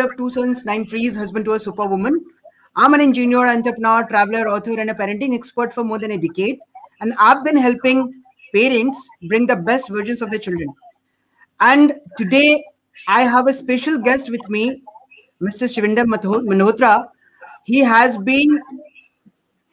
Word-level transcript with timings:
of 0.00 0.16
two 0.16 0.30
sons, 0.30 0.64
nine 0.64 0.86
trees, 0.86 1.14
husband 1.14 1.44
to 1.44 1.52
a 1.52 1.58
superwoman. 1.58 2.24
I'm 2.76 2.94
an 2.94 3.00
engineer, 3.02 3.46
entrepreneur, 3.46 4.04
traveler, 4.04 4.48
author, 4.48 4.80
and 4.80 4.88
a 4.88 4.94
parenting 4.94 5.34
expert 5.34 5.74
for 5.74 5.84
more 5.84 5.98
than 5.98 6.12
a 6.12 6.16
decade. 6.16 6.58
And 7.00 7.12
I've 7.18 7.44
been 7.44 7.56
helping 7.58 8.22
parents 8.54 9.06
bring 9.28 9.46
the 9.46 9.56
best 9.56 9.90
versions 9.90 10.22
of 10.22 10.30
their 10.30 10.38
children. 10.38 10.72
And 11.60 12.00
today, 12.16 12.64
I 13.06 13.22
have 13.22 13.48
a 13.48 13.52
special 13.52 13.98
guest 13.98 14.30
with 14.30 14.48
me, 14.48 14.82
Mr. 15.42 15.68
Shivinder 15.68 16.04
Manotra. 16.06 17.08
He 17.64 17.80
has 17.80 18.16
been 18.16 18.62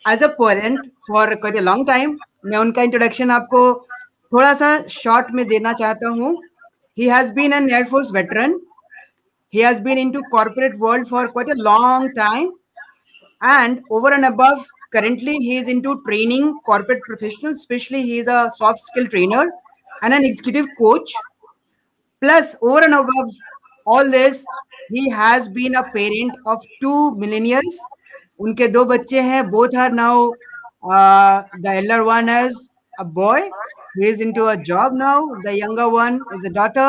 as 0.05 0.21
a 0.21 0.29
parent 0.29 0.91
for 1.07 1.33
quite 1.37 1.55
a 1.55 1.61
long 1.61 1.85
time. 1.85 2.17
मैं 2.45 2.57
उनका 2.57 2.81
introduction 2.81 3.31
आपको 3.31 3.59
थोड़ा 4.33 4.53
सा 4.53 4.67
short 4.87 5.31
में 5.35 5.47
देना 5.47 5.73
चाहता 5.73 6.09
हूँ 6.09 6.37
he 6.97 7.07
has 7.07 7.31
been 7.31 7.51
an 7.53 7.69
air 7.69 7.85
force 7.85 8.11
veteran 8.11 8.53
he 9.48 9.60
has 9.60 9.80
been 9.80 9.98
into 9.98 10.22
corporate 10.30 10.78
world 10.78 11.08
for 11.08 11.28
quite 11.28 11.48
a 11.48 11.62
long 11.62 12.12
time 12.14 12.50
and 13.42 13.82
over 13.90 14.12
and 14.12 14.24
above 14.24 14.64
currently 14.92 15.36
he 15.36 15.56
is 15.56 15.68
into 15.68 16.02
training 16.06 16.58
corporate 16.66 17.02
professionals 17.02 17.58
especially 17.58 18.02
he 18.02 18.18
is 18.18 18.28
a 18.28 18.50
soft 18.56 18.80
skill 18.80 19.06
trainer 19.08 19.44
and 20.02 20.14
an 20.14 20.24
executive 20.24 20.66
coach 20.78 21.12
plus 22.20 22.56
over 22.62 22.84
and 22.84 22.94
above 22.94 23.30
all 23.86 24.10
this 24.10 24.44
he 24.90 25.08
has 25.10 25.48
been 25.48 25.74
a 25.76 25.84
parent 25.98 26.32
of 26.46 26.62
two 26.82 27.00
millennials 27.24 27.82
उनके 28.40 28.66
दो 28.76 28.84
बच्चे 28.84 29.20
हैं 29.22 29.42
both 29.50 29.74
are 29.82 29.90
now 29.90 30.32
uh, 30.92 31.42
the 31.64 31.70
elder 31.80 32.04
one 32.04 32.28
is 32.28 32.56
a 32.98 33.04
boy 33.04 33.42
he 33.98 34.06
is 34.06 34.20
into 34.20 34.46
a 34.52 34.56
job 34.70 34.96
now 35.02 35.18
the 35.44 35.54
younger 35.56 35.88
one 35.88 36.20
is 36.36 36.48
a 36.48 36.52
daughter 36.56 36.88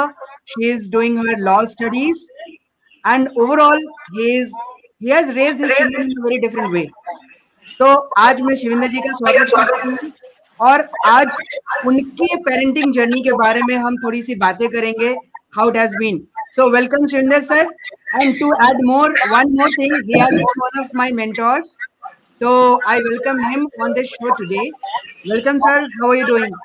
she 0.53 0.69
is 0.69 0.89
doing 0.95 1.17
her 1.17 1.35
law 1.49 1.59
studies 1.73 2.23
and 3.04 3.28
overall 3.40 3.84
raised 4.16 4.52
in 5.02 5.32
very 5.32 6.38
different 6.38 6.70
way 6.70 6.86
तो 7.80 7.86
आज 8.18 8.40
मैं 8.40 8.56
शिविंदर 8.56 8.88
जी 8.88 9.00
का 9.00 9.12
स्वागत 9.14 9.50
करती 9.56 9.88
हूँ 9.88 10.12
और 10.60 10.88
आज 11.08 11.28
उनकी 11.86 12.36
पेरेंटिंग 12.38 12.94
जर्नी 12.94 13.20
के 13.22 13.32
बारे 13.36 13.60
में 13.68 13.76
हम 13.76 13.96
थोड़ी 13.96 14.22
सी 14.22 14.34
बातें 14.36 14.68
करेंगे 14.68 15.14
how 15.56 15.68
it 15.70 15.76
has 15.76 15.94
been 15.96 16.20
so 16.56 16.68
welcome 16.70 17.06
Shivinder 17.06 17.40
sir 17.42 17.68
and 18.14 18.38
to 18.40 18.52
add 18.66 18.84
more 18.86 19.14
one 19.30 19.54
more 19.54 19.70
thing 19.78 19.96
he 20.06 20.20
has 20.20 20.34
one 20.34 20.80
of 20.80 20.96
my 20.96 21.12
mentors 21.12 21.76
तो 22.40 22.50
I 22.88 22.98
welcome 23.00 23.40
him 23.44 23.66
on 23.82 23.92
this 23.92 24.10
show 24.10 24.34
today 24.34 24.68
welcome 25.26 25.58
sir 25.58 25.88
how 25.94 26.10
are 26.10 26.16
you 26.16 26.26
doing 26.26 26.56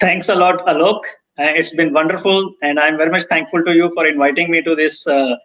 thanks 0.00 0.30
a 0.30 0.34
lot 0.34 0.68
Alok 0.68 1.06
it's 1.37 1.75
been 1.75 1.93
wonderful, 1.93 2.53
and 2.61 2.79
I'm 2.79 2.97
very 2.97 3.09
much 3.09 3.23
thankful 3.23 3.63
to 3.63 3.73
you 3.73 3.91
for 3.93 4.07
inviting 4.07 4.51
me 4.51 4.61
to 4.63 4.75
this 4.75 5.07
uh, 5.07 5.35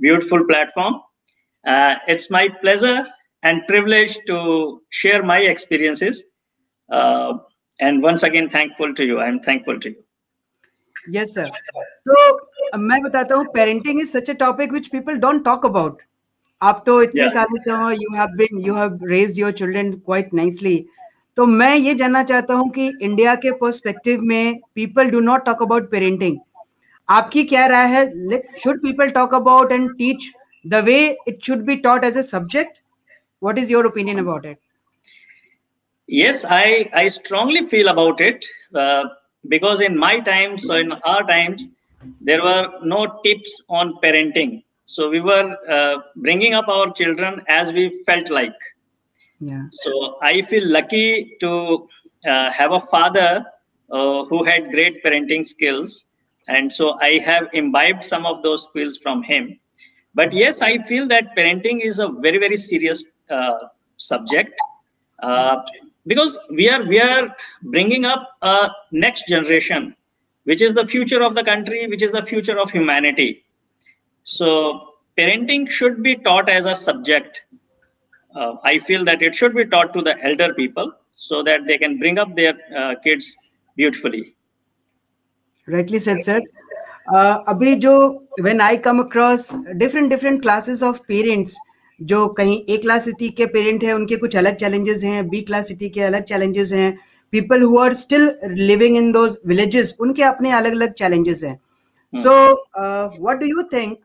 beautiful 0.00 0.44
platform. 0.44 1.00
Uh, 1.66 1.96
it's 2.06 2.30
my 2.30 2.48
pleasure 2.60 3.06
and 3.42 3.66
privilege 3.66 4.18
to 4.26 4.80
share 4.90 5.22
my 5.22 5.38
experiences. 5.38 6.24
Uh, 6.90 7.38
and 7.80 8.02
once 8.02 8.22
again, 8.22 8.50
thankful 8.50 8.94
to 8.94 9.04
you. 9.04 9.20
I'm 9.20 9.40
thankful 9.40 9.78
to 9.80 9.90
you. 9.90 9.96
Yes, 11.10 11.34
sir. 11.34 11.46
So, 11.46 12.40
मैं 12.76 13.00
बताता 13.02 13.34
हूँ 13.34 13.46
parenting 13.54 14.00
is 14.00 14.12
such 14.12 14.28
a 14.28 14.34
topic 14.34 14.72
which 14.72 14.90
people 14.90 15.18
don't 15.18 15.44
talk 15.44 15.64
about. 15.64 15.98
आप 16.62 16.82
तो 16.86 17.02
इतने 17.02 17.22
Yeah. 17.22 17.32
सालों 17.32 17.58
से 17.64 17.70
हो, 17.70 17.90
you 18.00 18.14
have 18.14 18.36
been, 18.36 18.60
you 18.60 18.74
have 18.74 19.00
raised 19.00 19.38
your 19.38 19.52
children 19.52 20.00
quite 20.00 20.32
nicely. 20.32 20.88
तो 21.37 21.45
मैं 21.45 21.75
ये 21.75 21.93
जानना 21.95 22.23
चाहता 22.23 22.53
हूँ 22.53 22.69
कि 22.71 22.87
इंडिया 23.01 23.35
के 23.45 23.51
पर्सपेक्टिव 23.59 24.21
में 24.31 24.59
people 24.75 25.09
do 25.11 25.19
not 25.19 25.45
talk 25.45 25.61
about 25.63 25.89
parenting 25.91 26.37
आपकी 27.09 27.43
क्या 27.43 27.65
राय 27.67 27.87
है 27.93 28.41
should 28.63 28.81
people 28.81 29.09
talk 29.11 29.33
about 29.35 29.71
and 29.71 29.89
teach 29.97 30.31
the 30.65 30.83
way 30.85 30.99
it 31.27 31.43
should 31.45 31.65
be 31.65 31.75
taught 31.87 32.03
as 32.05 32.17
a 32.17 32.21
subject 32.21 32.77
what 33.43 33.57
is 33.59 33.71
your 33.71 33.85
opinion 33.85 34.19
about 34.19 34.45
it 34.45 34.57
Yes, 36.09 36.43
I, 36.45 36.89
I 36.93 37.07
strongly 37.07 37.65
feel 37.65 37.87
about 37.87 38.19
it 38.19 38.45
uh, 38.75 39.03
because 39.45 39.79
in 39.81 39.97
my 39.97 40.19
times, 40.19 40.65
so 40.67 40.75
in 40.75 40.91
our 40.91 41.23
times, 41.23 41.67
there 42.19 42.43
were 42.43 42.67
no 42.83 43.19
tips 43.23 43.61
on 43.69 43.93
parenting. 44.03 44.63
So 44.85 45.09
we 45.09 45.21
were 45.21 45.55
uh, 45.69 45.95
bringing 46.17 46.53
up 46.53 46.67
our 46.67 46.91
children 46.91 47.41
as 47.47 47.71
we 47.71 48.03
felt 48.03 48.29
like. 48.29 48.67
So 49.71 50.17
I 50.21 50.41
feel 50.41 50.67
lucky 50.67 51.37
to 51.41 51.87
uh, 52.27 52.51
have 52.51 52.71
a 52.71 52.79
father 52.79 53.45
uh, 53.91 54.25
who 54.25 54.43
had 54.43 54.71
great 54.71 55.03
parenting 55.03 55.45
skills. 55.45 56.05
And 56.47 56.71
so 56.71 56.99
I 56.99 57.19
have 57.19 57.47
imbibed 57.53 58.03
some 58.03 58.25
of 58.25 58.43
those 58.43 58.63
skills 58.63 58.97
from 58.97 59.23
him. 59.23 59.59
But 60.15 60.31
yes, 60.31 60.61
I 60.61 60.77
feel 60.77 61.07
that 61.07 61.35
parenting 61.35 61.81
is 61.81 61.99
a 61.99 62.07
very, 62.07 62.37
very 62.37 62.57
serious 62.57 63.03
uh, 63.29 63.53
subject 63.97 64.59
uh, 65.21 65.61
because 66.05 66.37
we 66.51 66.69
are 66.69 66.83
we 66.83 66.99
are 66.99 67.35
bringing 67.63 68.05
up 68.05 68.29
a 68.41 68.69
next 68.91 69.27
generation, 69.27 69.95
which 70.43 70.61
is 70.61 70.73
the 70.73 70.85
future 70.85 71.23
of 71.23 71.33
the 71.35 71.43
country, 71.43 71.87
which 71.87 72.01
is 72.01 72.11
the 72.11 72.25
future 72.25 72.59
of 72.59 72.69
humanity. 72.69 73.43
So 74.23 74.95
parenting 75.17 75.69
should 75.69 76.03
be 76.03 76.15
taught 76.15 76.49
as 76.49 76.65
a 76.65 76.75
subject 76.75 77.45
uh, 78.34 78.56
I 78.64 78.78
feel 78.78 79.04
that 79.04 79.22
it 79.22 79.34
should 79.34 79.54
be 79.54 79.64
taught 79.64 79.92
to 79.94 80.02
the 80.02 80.16
elder 80.22 80.54
people 80.54 80.92
so 81.12 81.42
that 81.42 81.66
they 81.66 81.78
can 81.78 81.98
bring 81.98 82.18
up 82.18 82.34
their 82.36 82.54
uh, 82.76 82.94
kids 82.96 83.36
beautifully. 83.78 84.34
rightly 85.68 85.98
said 85.98 86.24
sir 86.24 86.40
uh, 87.14 87.44
अभी 87.48 87.74
जो 87.76 87.94
when 88.40 88.60
I 88.60 88.76
come 88.78 89.00
across 89.00 89.48
different 89.76 90.10
different 90.10 90.42
classes 90.42 90.82
of 90.82 91.02
parents 91.06 91.56
जो 92.00 92.26
कहीं 92.38 92.58
A 92.70 92.76
class 92.78 93.04
city 93.04 93.28
के 93.36 93.46
parent 93.52 93.84
हैं 93.84 93.92
उनके 93.92 94.16
कुछ 94.16 94.36
अलग 94.36 94.56
challenges 94.56 95.02
हैं 95.04 95.28
बी 95.28 95.40
क्लास 95.42 95.68
सिटी 95.68 95.88
के 95.90 96.00
अलग 96.00 96.24
चैलेंजेस 96.24 96.72
हैं 96.72 96.90
people 97.32 97.62
who 97.62 97.78
are 97.78 97.94
still 97.94 98.28
living 98.58 98.96
in 98.96 99.10
those 99.12 99.36
villages 99.46 99.94
उनके 100.00 100.22
अपने 100.22 100.50
अलग 100.58 100.72
अलग 100.72 100.92
चैलेंजेस 101.00 101.42
हैं 101.44 101.54
so 102.12 102.34
what 102.76 103.38
do 103.38 103.46
you 103.46 103.62
think 103.72 103.98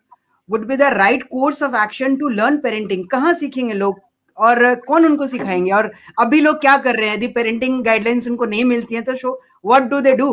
would 0.50 0.66
be 0.68 0.78
the 0.78 0.90
right 0.94 1.24
course 1.32 1.62
of 1.64 1.76
action 1.84 2.16
to 2.18 2.30
learn 2.40 2.58
parenting 2.64 3.08
कहाँ 3.10 3.34
सीखेंगे 3.40 3.74
लोग 3.74 4.00
और 4.39 4.75
कौन 4.87 5.07
उनको 5.07 5.27
सिखाएँगे? 5.27 5.71
और 5.71 5.93
अभी 6.19 6.41
लोग 6.41 6.61
क्या 6.61 6.77
कर 6.77 6.97
रहे 6.97 7.09
हैं? 7.09 7.17
यदि 7.17 7.29
पेरेंटिंग 7.29 7.83
गाइडलाइंस 7.85 8.29
उनको 8.29 8.45
नहीं 8.45 8.65
मिलती 8.65 8.95
हैं 8.95 9.05
तो 9.05 9.17
so 9.17 9.41
what 9.67 9.83
do 9.83 10.01
they 10.01 10.17
do 10.17 10.31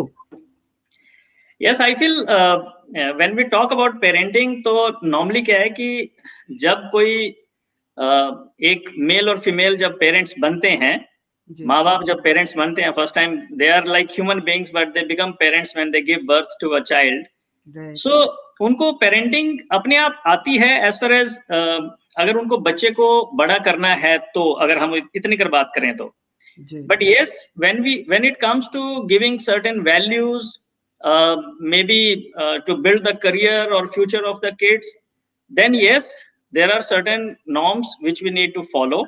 feel 1.95 2.15
uh, 2.27 2.57
uh, 2.95 3.11
when 3.19 3.35
we 3.35 3.43
talk 3.51 3.71
about 3.71 3.93
parenting, 4.01 4.55
तो 4.63 4.71
normally 5.11 5.45
क्या 5.45 5.59
है 5.59 5.69
कि 5.69 6.15
जब 6.61 6.89
कोई 6.91 7.13
uh, 7.97 8.31
एक 8.61 8.89
मेल 8.97 9.29
और 9.29 9.39
फीमेल 9.39 9.77
जब 9.77 9.99
पेरेंट्स 9.99 10.35
बनते 10.39 10.69
हैं 10.69 10.95
माँ 11.61 11.83
बाप 11.83 12.03
जब 12.03 12.23
पेरेंट्स 12.23 12.57
बनते 12.57 12.81
हैं 12.81 12.91
first 12.91 13.15
time 13.15 13.35
they 13.51 13.67
are 13.67 13.85
like 13.85 14.07
human 14.11 14.39
beings 14.39 14.71
but 14.75 14.87
they 14.87 15.05
become 15.05 15.31
parents 15.31 15.75
when 15.75 15.91
they 15.91 16.01
give 16.01 16.19
birth 16.25 16.57
to 16.61 16.69
a 16.69 16.79
child 16.79 17.25
so 17.97 18.23
उनको 18.61 18.91
पेरेंटिंग 18.91 19.59
अपने 19.71 19.95
आप 19.95 20.23
आती 20.27 20.57
है 20.57 20.87
एज 20.87 20.93
फार 20.93 21.13
एज 21.13 21.39
अगर 22.17 22.37
उनको 22.37 22.57
बच्चे 22.59 22.89
को 22.91 23.07
बड़ा 23.35 23.57
करना 23.59 23.93
है 23.95 24.17
तो 24.35 24.51
अगर 24.65 24.77
हम 24.77 24.95
इतनी 24.95 25.37
कर 25.37 25.47
बात 25.49 25.71
करें 25.75 25.95
तो। 25.97 26.13
But 26.89 27.03
yes 27.03 27.33
when 27.59 27.81
we 27.83 27.95
when 28.09 28.25
it 28.25 28.37
comes 28.41 28.69
to 28.73 28.83
giving 29.05 29.39
certain 29.39 29.79
values 29.81 30.53
may 31.63 31.83
be 31.83 31.99
to 32.67 32.75
build 32.77 33.07
the 33.07 33.17
career 33.23 33.73
और 33.73 33.87
future 33.87 34.23
of 34.23 34.39
the 34.45 34.55
kids 34.59 34.95
then 35.51 35.75
yes 35.75 36.11
there 36.53 36.71
are 36.71 36.81
certain 36.83 37.35
norms 37.51 37.95
which 38.03 38.23
we 38.23 38.29
need 38.31 38.53
to 38.53 38.61
follow 38.73 39.05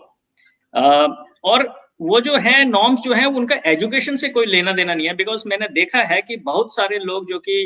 और 0.74 1.68
वो 2.02 2.20
जो 2.22 2.36
है 2.38 2.64
norms 2.66 3.02
जो 3.02 3.14
है 3.14 3.26
उनका 3.36 3.56
education 3.66 4.16
से 4.16 4.30
कोई 4.30 4.46
लेना 4.46 4.72
देना 4.72 4.94
नहीं 4.94 5.08
है 5.08 5.14
बिकॉज़ 5.16 5.44
मैंने 5.48 5.68
देखा 5.74 6.02
है 6.06 6.22
कि 6.22 6.36
बहुत 6.46 6.76
सारे 6.76 6.98
लोग 7.02 7.30
जो 7.30 7.40
कि 7.40 7.58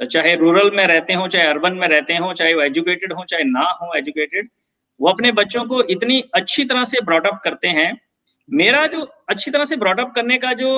चाहे 0.00 0.34
रूरल 0.36 0.70
में 0.76 0.86
रहते 0.86 1.12
हो 1.12 1.26
चाहे 1.28 1.46
अर्बन 1.46 1.74
में 1.74 1.86
रहते 1.88 2.16
हो 2.16 2.32
चाहे 2.32 2.54
वो 2.54 2.62
एजुकेटेड 2.62 3.12
हो 3.12 3.24
चाहे 3.24 3.44
ना 3.44 3.62
हो 3.82 3.92
एजुकेटेड 3.98 4.48
वो 5.00 5.08
अपने 5.08 5.32
बच्चों 5.32 5.64
को 5.64 5.82
इतनी 5.90 6.22
अच्छी 6.34 6.64
तरह 6.64 6.84
से 6.84 7.00
ब्रॉडअप 7.04 7.40
करते 7.44 7.68
हैं। 7.70 7.90
मेरा 8.48 8.86
जो 8.86 9.00
अच्छी 9.28 9.50
तरह 9.50 9.64
से 9.64 9.76
ब्रॉडअप 9.76 10.12
करने 10.14 10.38
का 10.38 10.52
जो 10.54 10.70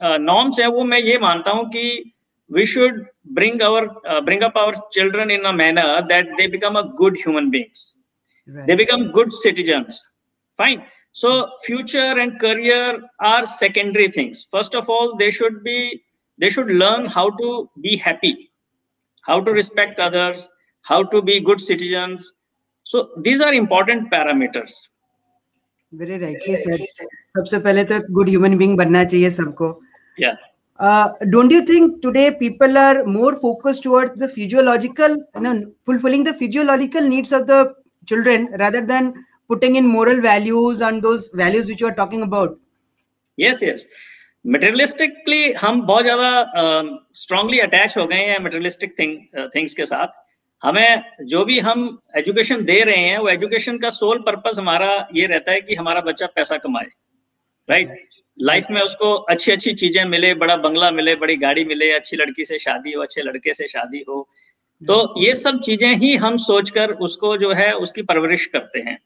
नॉर्म्स 0.00 0.60
है 0.60 0.66
वो 0.68 0.84
मैं 0.84 0.98
ये 1.00 1.18
मानता 1.18 1.50
हूँ 1.50 1.64
कि 1.70 2.12
we 2.50 2.64
should 2.66 3.04
bring 3.34 3.60
our 3.62 3.86
bring 4.24 4.42
up 4.42 4.58
our 4.58 4.74
children 4.92 5.30
in 5.30 5.42
a 5.42 5.52
manner 5.52 6.00
that 6.08 6.34
they 6.36 6.48
become 6.48 6.78
a 6.78 6.82
good 6.98 7.16
human 7.18 7.48
beings 7.50 7.86
they 8.48 8.76
become 8.76 9.04
good 9.12 9.30
citizen 9.32 9.84
fine 10.58 10.82
so 11.14 11.30
future 11.66 12.18
and 12.18 12.38
career 12.40 13.00
are 13.26 13.46
secondary 13.46 14.08
things 14.16 14.46
first 14.52 14.76
of 14.76 14.90
all 14.92 15.12
they 15.18 15.30
should 15.38 15.60
be 15.62 15.78
they 16.38 16.50
should 16.50 16.70
learn 16.72 17.06
how 17.14 17.28
to 17.38 17.50
be 17.78 17.96
happy 18.06 18.32
how 19.24 19.40
to 19.40 19.52
respect 19.52 20.00
others 20.00 20.48
how 20.86 21.02
to 21.12 21.22
be 21.22 21.38
good 21.40 21.60
citizens 21.60 22.32
so 22.86 23.08
these 23.28 23.40
are 23.46 23.54
important 23.62 24.12
parameters 24.12 24.84
very 25.92 26.16
rightly 26.18 26.56
sir 26.56 26.84
सबसे 27.36 27.58
पहले 27.64 27.82
तो 27.90 27.98
good 28.14 28.28
human 28.28 28.56
being 28.58 28.76
बनना 28.76 29.02
चाहिए 29.04 29.30
सबको 29.30 29.68
yeah 30.22 30.34
uh, 30.80 31.08
don't 31.34 31.54
you 31.54 31.60
think 31.70 32.00
today 32.02 32.24
people 32.40 32.78
are 32.78 33.04
more 33.04 33.32
focused 33.44 33.82
towards 33.84 34.16
the 34.22 34.28
physiological 34.28 35.16
you 35.36 35.42
know, 35.46 35.54
fulfilling 35.84 36.24
the 36.24 36.34
physiological 36.34 37.08
needs 37.12 37.32
of 37.38 37.46
the 37.46 37.60
children 38.06 38.48
rather 38.64 38.82
than 38.90 39.12
putting 39.50 39.76
in 39.76 39.86
moral 39.86 40.20
values 40.20 40.80
and 40.80 41.02
those 41.08 41.28
values 41.42 41.72
which 41.72 41.80
you 41.80 41.88
are 41.92 41.98
talking 42.02 42.28
about 42.28 42.60
yes 43.46 43.64
yes 43.70 43.88
materialistically 44.44 45.52
हम 45.60 45.80
बहुत 45.86 46.04
ज़्यादा 46.04 46.90
strongly 47.20 47.58
uh, 47.58 47.64
attach 47.64 47.96
हो 47.98 48.06
गए 48.06 48.16
हैं 48.16 48.38
materialistic 48.42 48.98
thing 48.98 49.16
things 49.54 49.74
के 49.74 49.86
साथ 49.86 50.12
हमें 50.62 51.02
जो 51.24 51.44
भी 51.44 51.58
हम 51.60 51.98
एजुकेशन 52.16 52.64
दे 52.64 52.80
रहे 52.80 52.96
हैं, 52.98 53.18
वो 53.18 53.28
एजुकेशन 53.28 53.78
का 53.78 53.90
सोल 53.90 54.18
पर्पस 54.20 54.58
हमारा 54.58 55.08
ये 55.14 55.26
रहता 55.26 55.52
है 55.52 55.60
कि 55.60 55.74
हमारा 55.74 56.00
बच्चा 56.02 56.26
पैसा 56.26 56.56
कमाए 56.58 56.86
राइट? 57.68 58.08
लाइफ 58.38 58.66
में 58.70 58.80
उसको 58.80 59.12
अच्छी 59.14 59.52
अच्छी 59.52 59.72
चीज़ें 59.74 60.04
मिले, 60.06 60.32
बड़ा 60.34 60.56
बंगला 60.58 60.90
मिले, 60.90 61.14
बड़ी 61.16 61.36
गाड़ी 61.36 61.64
मिले, 61.64 61.90
अच्छी 61.92 62.16
लड़की 62.16 62.44
से 62.44 62.58
शादी 62.58 62.92
हो, 62.92 63.02
अच्छे 63.02 63.22
लड़के 63.22 63.54
से 63.54 63.66
शादी 63.68 64.04
हो 64.08 64.28
तो 64.82 65.14
ये 65.20 65.34
सब 65.34 65.60
चीज़ें 65.60 65.94
ही 65.94 66.14
हम 66.16 66.36
सोचकर 66.38 66.90
उसको 67.02 67.36
जो 67.36 67.52
है, 67.52 67.72
उसकी 67.74 68.02
परवरिश 68.02 68.44
करते 68.46 68.78
हैं। 68.80 68.98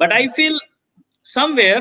But 0.00 0.12
I 0.12 0.26
feel 0.36 0.58
somewhere 1.24 1.78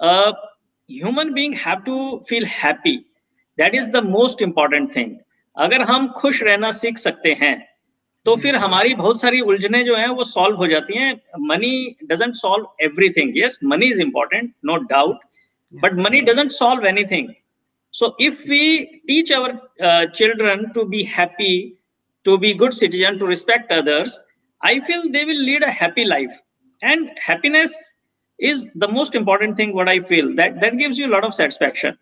human 0.00 1.32
being 1.32 1.54
have 1.56 1.82
to 1.86 2.24
feel 2.28 2.46
happy 2.46 2.96
that 3.58 3.74
is 3.74 3.90
the 3.90 4.04
most 4.06 4.42
important 4.42 4.94
thing 4.96 5.14
अगर 5.56 5.82
हम 5.82 6.08
खुश 6.12 6.42
रहना 6.42 6.70
सीख 6.72 6.98
सकते 6.98 7.36
हैं 7.40 7.54
तो 8.26 8.34
फिर 8.36 8.56
हमारी 8.56 8.94
बहुत 8.94 9.20
सारी 9.20 9.40
उलझने 9.40 9.82
जो 9.84 9.96
है 9.96 10.08
वो 10.08 10.24
सॉल्व 10.24 10.56
हो 10.56 10.66
जाती 10.68 10.98
हैं। 10.98 11.12
Money 11.48 11.74
doesn't 12.04 12.34
solve 12.34 12.84
everything 12.84 13.36
yes 13.36 13.58
money 13.64 13.86
is 13.86 14.00
important 14.00 14.52
no 14.64 14.76
doubt 14.90 15.20
but 15.72 15.94
money 15.98 16.20
doesn't 16.20 16.50
solve 16.50 16.86
anything 16.86 17.28
so 17.94 18.16
if 18.20 18.42
we 18.48 18.78
teach 19.06 19.32
our 19.32 19.56
children 20.14 20.64
to 20.74 20.84
be 20.84 21.02
happy 21.16 21.54
to 22.24 22.36
be 22.38 22.52
good 22.54 22.72
citizen 22.72 23.18
to 23.18 23.26
respect 23.26 23.72
others 23.72 24.20
I 24.60 24.80
feel 24.80 25.08
they 25.12 25.24
will 25.24 25.42
lead 25.44 25.64
a 25.64 25.70
happy 25.80 26.04
life 26.04 26.38
and 26.82 27.08
happiness 27.28 27.76
is 28.38 28.66
the 28.76 28.90
most 28.90 29.16
important 29.16 29.58
thing 29.58 29.74
what 29.74 29.88
I 29.88 30.00
feel 30.10 30.34
that 30.36 30.54
that 30.60 30.74
gives 30.74 30.98
you 30.98 31.06
lot 31.06 31.24
of 31.24 31.32
satisfaction 31.34 31.96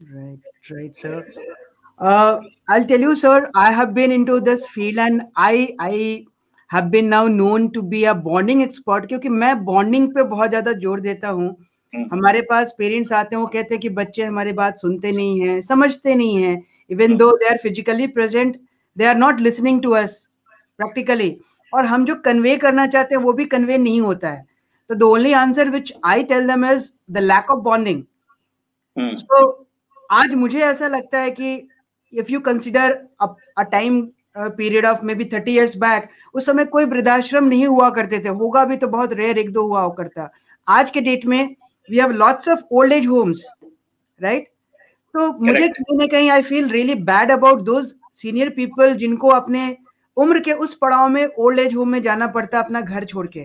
right 0.00 0.72
right 0.72 0.94
sir 0.94 1.63
uh, 2.00 2.40
i'll 2.68 2.84
tell 2.84 3.00
you 3.00 3.14
sir 3.16 3.50
i 3.54 3.70
have 3.72 3.94
been 3.94 4.12
into 4.12 4.40
this 4.40 4.66
field 4.66 4.98
and 4.98 5.22
i 5.36 5.74
i 5.80 6.24
have 6.70 6.90
been 6.90 7.08
now 7.08 7.26
known 7.28 7.70
to 7.70 7.82
be 7.82 8.04
a 8.04 8.14
bonding 8.14 8.62
expert 8.62 9.06
क्योंकि 9.08 9.28
मैं 9.30 9.54
bonding 9.64 10.08
पे 10.14 10.22
बहुत 10.24 10.48
ज़्यादा 10.48 10.72
ज़ोर 10.72 11.00
देता 11.00 11.28
हूँ। 11.28 11.48
हम्म। 11.92 12.08
हमारे 12.12 12.40
पास 12.50 12.74
पेरेंट्स 12.78 13.12
आते 13.12 13.36
हैं 13.36 13.40
वो 13.42 13.46
कहते 13.48 13.74
हैं 13.74 13.80
कि 13.80 13.88
बच्चे 13.98 14.22
हमारी 14.24 14.52
बात 14.52 14.78
सुनते 14.78 15.12
नहीं 15.12 15.40
हैं 15.40 15.60
समझते 15.62 16.14
नहीं 16.14 16.42
हैं। 16.42 16.56
Even 16.90 17.16
though 17.16 17.30
they 17.36 17.48
are 17.48 17.58
physically 17.62 18.06
present 18.16 18.56
they 18.96 19.04
are 19.06 19.16
not 19.16 19.40
listening 19.40 19.82
to 19.82 19.90
us 20.00 20.16
practically 20.78 21.36
और 21.72 21.84
हम 21.86 22.04
जो 22.04 22.14
कन्वे 22.24 22.56
करना 22.56 22.86
चाहते 22.86 23.14
हैं 23.14 23.22
वो 23.22 23.32
भी 23.32 23.44
कन्वे 23.54 23.78
नहीं 23.78 24.00
होता 24.00 24.30
है। 24.30 24.44
तो 24.90 24.94
the 24.94 25.02
only 25.02 25.32
answer 25.34 25.68
which 25.70 25.92
I 26.04 26.22
tell 26.32 26.46
them 26.48 26.64
is 26.66 26.90
the 27.10 27.18
lack 27.18 27.50
of 27.50 27.60
bonding 27.62 28.02
तो 28.96 29.66
आज 30.10 30.34
मुझे 30.34 30.58
ऐसा 30.64 30.88
लगता 30.88 31.20
है 31.20 31.30
कि 31.30 31.56
if 32.14 32.32
you 32.32 32.40
consider 32.42 32.98
a 33.20 33.62
time 33.62 34.00
period 34.36 34.86
of 34.86 35.04
maybe 35.14 35.24
thirty 35.32 35.52
years 35.52 35.76
back 35.78 36.08
उस 36.34 36.46
समय 36.46 36.64
कोई 36.66 36.84
वृद्धाश्रम 36.86 37.44
नहीं 37.44 37.66
हुआ 37.66 37.90
करते 37.90 38.18
थे। 38.20 38.28
होगा 38.30 38.64
भी 38.64 38.76
तो 38.76 38.88
बहुत 38.88 39.12
रेयर 39.12 39.38
एक 39.38 39.52
दो 39.52 39.66
हुआ 39.66 39.86
करता। 39.98 40.30
आज 40.66 40.90
के 40.90 41.00
डेट 41.02 41.26
में 41.26 41.54
we 41.88 41.98
have 41.98 42.12
lots 42.16 42.48
of 42.48 42.60
old 42.72 42.92
age 42.94 43.06
homes 43.06 43.40
right? 44.20 44.44
तो 45.14 45.26
मुझे 45.44 45.66
कहीं 45.68 45.98
ना 45.98 46.06
कहीं 46.12 46.30
I 46.30 46.42
feel 46.42 46.68
really 46.70 46.94
bad 47.08 47.30
about 47.30 47.60
those 47.62 47.92
senior 48.12 48.48
people 48.50 48.94
जिनको 48.96 49.28
अपने 49.30 49.76
उम्र 50.16 50.40
के 50.40 50.52
उस 50.54 50.74
पड़ाव 50.80 51.08
में 51.08 51.24
ओल्ड 51.26 51.60
एज 51.60 51.74
होम 51.74 51.88
में 51.88 52.00
जाना 52.02 52.26
पड़ता 52.28 52.58
है 52.58 52.64
अपना 52.64 52.80
घर 52.80 53.04
छोड़ 53.04 53.26
के। 53.26 53.44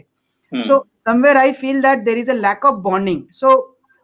So 0.54 0.78
somewhere 1.08 1.38
I 1.38 1.52
feel 1.54 1.82
that 1.82 2.00
there 2.04 2.18
is 2.18 2.30
a 2.32 2.34
lack 2.36 2.66
of 2.66 2.76
bonding 2.82 3.22
so 3.32 3.52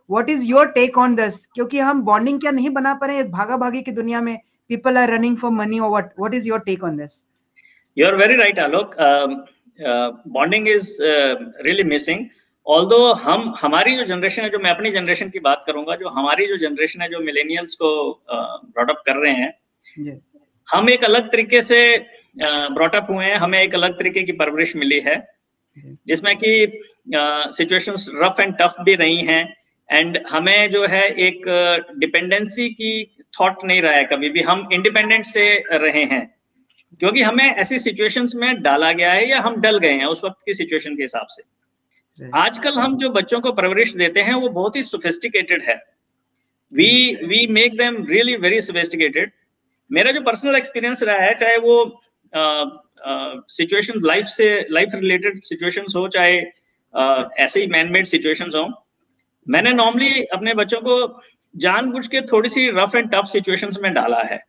what 0.09 0.29
is 0.29 0.44
your 0.45 0.67
take 0.71 0.97
on 0.97 1.15
this 1.15 1.45
क्योंकि 1.45 1.79
हम 1.79 2.01
बॉन्डिंग 2.03 2.39
क्या 2.41 2.51
नहीं 2.51 2.69
बना 2.71 2.94
पा 2.94 3.07
रहे 3.07 3.23
भागा 3.31 3.57
भागी 3.57 3.81
की 3.81 3.91
दुनिया 3.94 4.21
में? 4.21 4.38
People 4.69 4.97
are 4.97 5.13
running 5.13 5.38
for 5.38 5.51
money 5.51 5.79
और 5.79 5.89
what 5.89 6.13
what 6.19 6.33
is 6.33 6.47
your 6.47 6.59
take 6.65 6.83
on 6.83 6.97
this 6.97 7.23
you 7.97 8.07
are 8.07 8.15
very 8.15 8.35
right 8.35 8.59
Alok 8.59 8.95
bonding 10.29 10.67
is 10.67 10.97
really 11.01 11.83
missing 11.85 12.25
although 12.67 12.97
हम 13.13 13.53
हमारी 13.62 13.95
जो 13.97 14.03
जनरेशन 14.06 14.44
है 14.44 14.50
जो 14.50 14.59
मैं 14.59 14.69
अपनी 14.69 14.91
जनरेशन 14.91 15.29
की 15.29 15.39
बात 15.39 15.63
करूँगा 15.67 15.95
जो 15.95 16.09
हमारी 16.09 16.47
जो 16.47 16.57
जनरेशन 16.57 17.01
है 17.01 17.09
जो 17.09 17.19
मिलेनियल्स 17.21 17.75
को 17.75 17.91
ब्रॉटअप 18.29 19.01
कर 19.06 19.15
रहे 19.15 19.33
हैं 19.33 20.19
हम 20.67 20.89
एक 20.89 21.03
अलग 21.03 21.31
तरीके 21.31 21.62
से 21.62 21.81
ब्रॉटअप 22.38 23.07
हुए 23.09 23.25
हैं 23.25 23.35
हमें 23.35 23.62
एक 23.62 23.75
अलग 23.75 23.97
तरीके 24.00 24.23
की 24.23 24.31
परवरिश 24.33 24.75
मिली 24.75 25.00
है 25.00 25.15
जिसमें 26.07 26.35
कि 26.38 26.81
सिचुएशंस 27.53 28.09
रफ 28.15 28.39
एंड 28.39 28.53
टफ 28.62 28.75
भी 28.85 28.95
रही 28.95 29.17
हैं 29.25 29.44
एंड 29.89 30.17
हमें 30.29 30.69
जो 30.69 30.85
है 30.88 31.03
एक 31.19 31.41
डिपेंडेंसी 32.00 32.69
की 32.69 32.94
थॉट 33.40 33.64
नहीं 33.64 33.82
रहा 33.82 33.94
है 33.94 34.04
कभी 34.06 34.30
भी। 34.30 34.42
हम 34.42 34.68
इंडिपेंडेंट 34.74 35.26
से 35.26 35.48
रहे 35.74 36.04
हैं 36.04 36.24
क्योंकि 37.00 37.22
हमें 37.22 37.44
ऐसी 37.46 37.80
सिचुएशंस 37.80 38.36
में 38.36 38.62
डाला 38.62 38.92
गया 38.92 39.12
है 39.14 39.30
या 39.30 39.40
हम 39.42 39.60
डल 39.62 39.78
गए 39.80 39.94
हैं 39.94 40.06
उस 40.06 40.24
वक्त 40.24 40.38
की 40.46 40.54
सिचुएशन 40.54 40.96
के 40.96 41.04
हिसाब 41.04 41.28
से। 41.30 41.44
आजकल 42.36 42.78
हम 42.78 42.98
जो 42.98 43.10
बच्चों 43.10 43.40
को 43.42 43.52
परवरिश 43.52 43.94
देते 43.96 44.22
हैं 44.22 44.34
वो 44.34 44.50
बहुत 44.50 44.76
ही 44.76 44.84
सोफिस्टिकेटेड 44.84 45.64
है। 45.64 45.76
We 46.72 47.16
we 47.26 47.46
make 47.54 47.78
them 47.78 48.06
really 48.06 48.36
very 48.38 48.62
sophisticated 48.62 49.32
मेरा 49.92 50.12
जो 50.12 50.22
पर्सनल 50.22 50.56
एक्सपीरियंस 50.56 51.04
रहा 51.04 51.18
है 51.18 51.34
चाहे 51.34 51.58
वो 51.58 51.76
सिचुएशन 53.50 54.00
लाइफ 54.04 54.26
से 54.26 54.48
लाइफ 54.72 54.92
रिलेटेड 54.94 55.42
सिचुएशंस 55.44 55.94
हो 55.96 56.08
चाहे 56.08 56.42
uh, 56.42 57.30
ऐसे 57.38 57.62
ही 57.62 57.68
मैन 57.68 57.92
मेड 57.92 58.06
सिचुएशंस 58.06 58.56
हो 58.56 58.66
मैंने 59.48 59.72
नॉर्मली 59.72 60.24
अपने 60.24 60.54
बच्चों 60.54 60.80
को 60.82 60.96
जानबूझ 61.56 62.06
के 62.07 62.22
थोड़ी 62.28 62.50
सी 62.50 62.69
रफ 62.72 62.96
एंड 62.96 63.10
टफ 63.12 63.25
सिचुएशंस 63.28 63.80
में 63.84 63.94
डाला 63.94 64.22
है। 64.24 64.40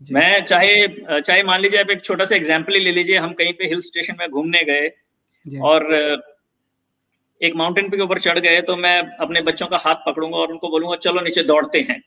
मैं 0.00 0.44
चाहे 0.44 1.20
चाहे 1.20 1.42
मान 1.44 1.60
लीजिए 1.60 1.80
आप 1.80 1.90
एक 1.90 2.04
छोटा 2.04 2.24
सा 2.24 2.36
एग्ज़ाम्पल 2.36 2.74
ही 2.74 2.80
ले 2.80 2.92
लीजिए 2.92 3.16
हम 3.18 3.32
कहीं 3.34 3.52
पे 3.52 3.66
हिल 3.68 3.80
स्टेशन 3.82 4.16
में 4.18 4.28
घूमने 4.28 4.62
गए 4.64 4.88
और 5.62 5.86
एक 7.40 7.56
माउंटेन 7.56 7.88
के 7.88 8.02
ऊपर 8.02 8.18
चढ़ 8.20 8.38
गए 8.38 8.60
तो 8.62 8.76
मैं 8.76 9.00
अपने 9.20 9.40
बच्चों 9.42 9.66
का 9.66 9.76
हाथ 9.84 10.06
पकड़ूँगा 10.06 10.36
और 10.36 10.52
उनको 10.52 10.68
बोलूँगा 10.70 10.96
चलो 10.98 11.20
नीचे 11.20 11.42
दौड़ते 11.44 11.80
हैं। 11.90 12.00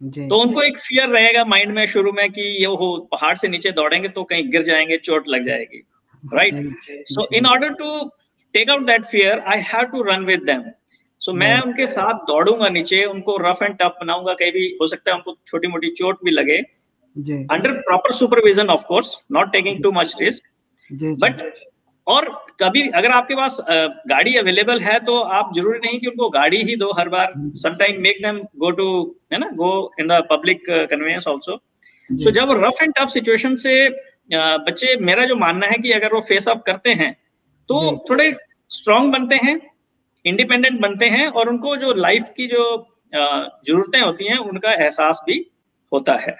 तो 0.00 0.38
उनको 0.38 0.62
एक 0.62 0.78
फियर 0.78 1.08
रहेगा 1.08 1.44
माइंड 1.44 1.72
में 1.74 1.84
शुरू 1.86 2.12
में 2.12 2.30
कि 2.30 2.42
ये 2.42 2.66
हो 2.66 2.96
पहाड़ 3.12 3.34
से 3.36 3.48
नीचे 3.48 3.70
दौड़ेंगे 3.72 4.08
तो 4.08 4.24
कहीं 4.24 4.50
गिर 4.50 4.62
जाएँगे 4.62 4.96
चोट 4.98 5.28
लग 5.28 5.44
जाएगी। 5.46 5.82
Right 6.24 6.54
so 7.08 7.28
in 7.34 7.46
order 7.46 7.72
to 7.74 8.10
take 8.54 8.70
out 8.70 8.86
that 8.86 9.04
fear 9.04 9.38
I 9.46 9.60
have 9.64 9.84
to 9.92 10.02
run 10.02 10.24
with 10.24 10.42
them 10.44 10.62
so 11.22 11.32
मैं 11.34 11.58
उनके 11.60 11.86
साथ 11.86 12.24
दौड़ूँगा 12.28 12.68
नीचे 12.70 13.04
उनको 13.06 13.36
रफ 13.40 13.62
एंड 13.62 13.74
टफ 13.78 13.98
बनाऊँगा 14.00 14.32
कहीं 14.34 14.52
भी 14.52 14.66
हो 14.80 14.86
सकता 14.86 15.10
है 15.10 15.16
उनको 15.16 15.36
छोटी 15.46 15.68
मोटी 15.68 15.90
चोट 15.92 16.24
भी 16.24 16.30
लगे। 16.30 16.56
Under 17.16 17.72
proper 17.80 18.12
supervision 18.14 18.70
of 18.70 18.84
course 18.86 19.20
not 19.32 19.52
taking 19.52 19.82
too 19.82 19.92
much 19.92 20.16
risk 20.20 20.48
but 21.20 21.42
और 22.06 22.28
कभी 22.60 22.82
अगर 22.90 23.10
आपके 23.10 23.34
पास 23.36 23.58
गाड़ी 24.08 24.36
अवेलेबल 24.36 24.80
है 24.80 24.98
तो 25.00 25.18
आप 25.32 25.52
ज़रूरी 25.56 25.78
नहीं 25.78 25.98
कि 26.00 26.06
उनको 26.06 26.28
गाड़ी 26.30 26.62
ही 26.62 26.76
दो 26.76 26.90
हर 26.98 27.08
बार। 27.08 27.32
Sometime 27.58 28.00
make 28.02 28.22
them 28.22 28.40
go 28.58 28.70
to 28.70 28.86
है 29.32 29.38
ना 29.38 29.50
go 29.56 29.72
in 30.00 30.08
the 30.08 30.22
public 30.30 30.64
conveyance 30.90 31.28
also 31.28 31.56
so 32.10 32.30
जब 32.30 32.50
रफ 32.64 32.82
एंड 32.82 32.94
टफ 32.96 33.08
सिचुएशन 33.10 33.54
से 33.56 33.74
बच्चे 34.32 34.96
मेरा 35.02 35.24
जो 35.26 35.36
मानना 35.36 35.66
है 35.66 35.78
कि 35.78 35.92
अगर 35.92 36.14
वो 36.14 36.20
फेस 36.28 36.48
अप 36.48 36.62
करते 36.66 36.92
हैं 36.94 37.12
तो 37.68 37.80
थोड़े 38.08 38.32
स्ट्रांग 38.70 39.12
बनते 39.12 39.36
हैं। 39.42 39.60
इंडिपेंडेंट 40.24 40.80
बनते 40.80 41.06
हैं 41.08 41.26
और 41.26 41.48
उनको 41.48 41.76
जो 41.76 41.92
लाइफ 41.94 42.28
की 42.36 42.46
जो 42.46 42.64
जरूरतें 43.14 44.00
होती 44.00 44.28
हैं 44.28 44.38
उनका 44.38 44.72
एहसास 44.74 45.22
भी 45.26 45.44
होता 45.92 46.12
है। 46.12 46.36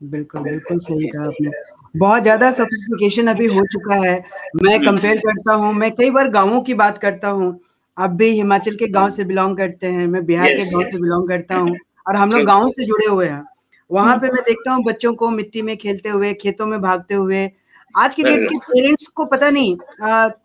बिल्कुल 0.00 0.42
बिल्कुल 0.42 0.78
सही 0.78 1.08
कहा 1.08 1.24
आपने। 1.24 1.50
बहुत 1.94 2.22
ज़्यादा 2.22 2.50
सोफिस्टिकेशन 2.52 3.26
अभी 3.26 3.46
हो 3.46 3.64
चुका 3.66 3.96
है। 3.96 4.22
मैं 4.62 4.78
कंपेयर 4.80 5.18
करता 5.18 5.54
हूँ 5.54 5.72
मैं 5.74 5.90
कई 5.92 6.10
बार 6.10 6.28
गाँवों 6.30 6.60
की 6.60 6.74
बात 6.74 6.98
करता 6.98 7.28
हूँ। 7.28 7.58
आप 7.96 8.10
भी 8.10 8.30
हिमाचल 8.30 8.76
के 8.76 8.88
गाँव 8.88 9.10
से 9.10 9.24
बिलोंग 9.24 9.56
करते 9.56 9.86
हैं 9.86 10.06
मैं 10.06 10.24
बिहार 10.26 10.48
yes, 10.48 10.58
के 10.58 10.70
गाँव 10.70 10.82
yes. 10.82 10.92
से 10.92 11.00
बिलोंग 11.00 11.28
करता 11.28 11.54
हूँ 11.54 11.76
और 12.08 12.16
हम 12.16 12.32
लोग 12.32 12.44
गाँव 12.46 12.70
से 12.70 12.84
जुड़े 12.84 13.06
हुए 13.06 13.26
हैं। 13.26 13.44
वहाँ 13.90 14.16
पे 14.18 14.26
मैं 14.26 14.42
देखता 14.42 14.72
हूँ 14.72 14.84
बच्चों 14.84 15.14
को 15.14 15.30
मिट्टी 15.30 15.62
में 15.62 15.76
खेलते 15.76 16.08
हुए 16.08 16.32
खेतों 16.34 16.66
में 16.66 16.80
भागते 16.82 17.14
हुए। 17.14 17.50
आज 17.94 18.14
की 18.14 18.22
डेट 18.22 18.48
के 18.50 18.58
पेरेंट्स 18.58 19.06
को 19.06 19.24
पता 19.24 19.50
नहीं 19.50 19.76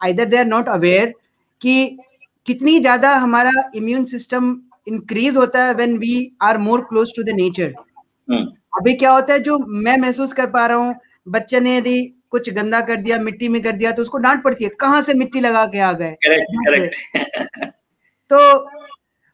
either 0.03 0.25
they 0.25 0.37
are 0.37 0.45
not 0.45 0.69
aware 0.69 1.13
कि 1.61 1.97
कितनी 2.47 2.79
ज़्यादा 2.79 3.15
हमारा 3.15 3.51
इम्यून 3.75 4.05
सिस्टम 4.05 4.57
इंक्रीज 4.87 5.37
होता 5.37 5.63
है 5.63 5.73
when 5.73 5.97
we 5.97 6.15
are 6.41 6.57
more 6.57 6.81
close 6.81 7.15
to 7.15 7.23
the 7.23 7.29
nature 7.35 7.73
अभी 8.77 8.93
क्या 8.93 9.11
होता 9.11 9.33
है 9.33 9.39
जो 9.39 9.57
मैं 9.57 9.97
महसूस 9.97 10.33
कर 10.33 10.49
पा 10.49 10.65
रहा 10.65 10.77
हूँ 10.77 10.95
बच्चे 11.29 11.59
ने 11.59 11.77
यदि 11.77 12.01
कुछ 12.31 12.49
गंदा 12.49 12.81
कर 12.81 12.95
दिया 12.95 13.17
मिट्टी 13.19 13.47
में 13.47 13.61
कर 13.63 13.71
दिया 13.71 13.91
तो 13.91 14.01
उसको 14.01 14.17
डांट 14.17 14.43
पड़ती 14.43 14.63
है 14.63 14.69
कहाँ 14.79 15.01
से 15.01 15.13
मिट्टी 15.13 15.39
लगा 15.39 15.65
के 15.65 15.79
आ 15.79 15.91
गए? 15.91 16.15
तो 18.31 18.69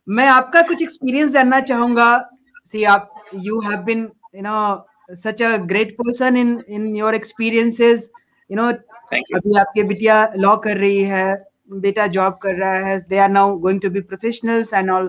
मैं 0.07 0.27
आपका 0.27 0.61
कुछ 0.61 0.81
एक्सपीरियंस 0.81 1.31
जानना 1.31 1.59
चाहूँगा। 1.59 2.29
सी 2.65 2.83
आप 2.83 3.13
you 3.35 3.59
have 3.59 3.85
been 3.85 4.07
you 4.35 4.41
know 4.41 5.15
such 5.15 5.41
a 5.41 5.55
great 5.57 5.93
person 5.93 6.37
in 6.37 6.59
in 6.69 6.95
your 6.95 7.17
experiences 7.17 8.01
you 8.49 8.55
know 8.55 8.67
अभी 8.67 9.57
आपके 9.59 9.83
बिटिया 9.83 10.25
लॉ 10.37 10.55
कर 10.57 10.77
रही 10.77 11.03
है 11.03 11.50
बेटा 11.71 12.07
जॉब 12.15 12.37
कर 12.43 12.55
रहा 12.55 12.73
है 12.87 12.97
they 13.09 13.17
are 13.17 13.29
now 13.29 13.57
going 13.59 13.81
to 13.81 13.89
be 13.89 14.01
professionals 14.03 14.73
and 14.73 14.91
all 14.91 15.07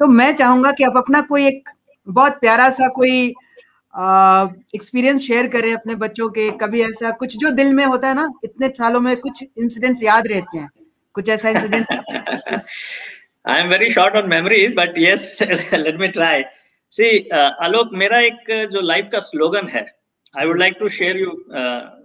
तो 0.00 0.06
मैं 0.08 0.32
चाहूँगा 0.36 0.72
कि 0.72 0.84
आप 0.84 0.96
अपना 0.96 1.20
कोई 1.28 1.46
एक 1.46 1.68
बहुत 2.06 2.38
प्यारा 2.40 2.68
सा 2.70 2.88
कोई 2.96 3.34
एक्सपीरियंस 4.74 5.22
शेयर 5.22 5.46
करें 5.48 5.72
अपने 5.72 5.94
बच्चों 5.96 6.28
के। 6.30 6.50
कभी 6.58 6.82
ऐसा 6.82 7.10
कुछ 7.20 7.36
जो 7.36 7.50
दिल 7.54 7.72
में 7.74 7.84
होता 7.84 8.08
है 8.08 8.14
ना, 8.14 8.28
इतने 8.44 8.68
सालों 8.68 9.00
में 9.00 9.16
कुछ 9.16 9.42
इंसिडेंट्स 9.42 10.02
याद 10.02 10.28
रहते 10.28 10.58
हैं। 10.58 10.68
कुछ 11.14 11.28
ऐसा 11.28 11.48
incident 11.48 11.86
I 13.44 13.60
am 13.60 13.68
very 13.68 13.90
short 13.90 14.16
on 14.16 14.28
memory 14.30 14.66
but 14.74 14.98
yes 14.98 15.38
let 15.42 16.00
me 16.00 16.08
try 16.08 16.42
see 16.92 17.28
Alok, 17.28 17.90
मेरा 17.94 18.20
एक 18.20 18.68
जो 18.72 18.80
लाइफ 18.82 19.08
का 19.12 19.18
स्लोगन 19.20 19.68
है 19.68 19.86
I 20.38 20.46
would 20.46 20.58
like 20.58 20.76
to 20.80 20.88
share 20.90 21.16
you 21.16 21.30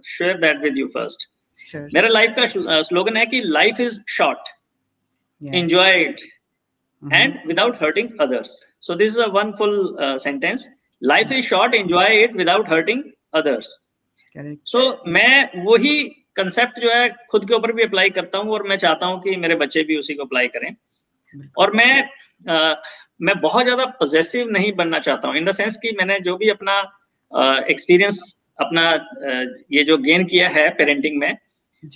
share 0.08 0.38
that 0.38 0.62
with 0.62 0.78
you 0.78 0.86
first 0.94 1.28
मेरा 1.74 2.08
लाइफ 2.08 2.34
का 2.38 2.46
स्लोगन 2.82 3.16
है 3.16 3.26
कि 3.26 3.40
life 3.40 3.80
is 3.80 4.00
short 4.08 4.48
enjoy 5.54 6.00
it 6.00 6.20
and 7.12 7.38
without 7.46 7.82
hurting 7.82 8.08
others 8.20 8.66
so 8.80 8.94
this 8.94 9.12
is 9.12 9.20
a 9.20 9.26
one 9.26 9.52
full 9.52 9.96
sentence 10.00 10.68
life 11.02 11.32
is 11.32 11.46
short 11.46 11.74
enjoy 11.74 12.22
it 12.22 12.36
without 12.36 12.72
hurting 12.72 13.02
others 13.34 13.78
so 14.36 15.02
मैं 15.08 15.64
वही 15.64 16.02
concept 16.36 16.80
जो 16.80 16.92
है 16.92 17.08
खुद 17.30 17.48
के 17.48 17.54
ऊपर 17.54 17.72
भी 17.72 17.82
अप्लाई 17.82 18.10
करता 18.10 18.38
हूँ 18.38 18.52
और 18.52 18.62
मैं 18.68 18.76
चाहता 18.76 19.06
हूँ 19.06 19.20
कि 19.22 19.36
मेरे 19.36 19.54
बच्चे 19.54 19.82
भी 19.82 19.96
उसी 19.96 20.14
को 20.14 20.24
अप्लाई 20.24 20.48
करें। 20.48 20.74
और 21.58 21.72
मैं 21.72 22.08
आ, 22.50 22.74
मैं 23.22 23.40
बहुत 23.40 23.64
ज़्यादा 23.64 23.84
पॉजिटिव 23.84 24.50
नहीं 24.50 24.72
बनना 24.72 24.98
चाहता 24.98 25.28
हूँ 25.28 25.36
इन 25.36 25.44
द 25.44 25.52
सेंस 25.52 25.76
कि 25.76 25.92
मैंने 25.98 26.18
जो 26.20 26.36
भी 26.36 26.48
अपना 26.48 26.78
एक्सपीरियंस 27.70 28.20
अपना 28.60 28.88
आ, 28.88 29.44
ये 29.72 29.84
जो 29.84 29.98
गेन 29.98 30.24
किया 30.24 30.48
है 30.48 30.68
पेरेंटिंग 30.70 31.18
में 31.18 31.36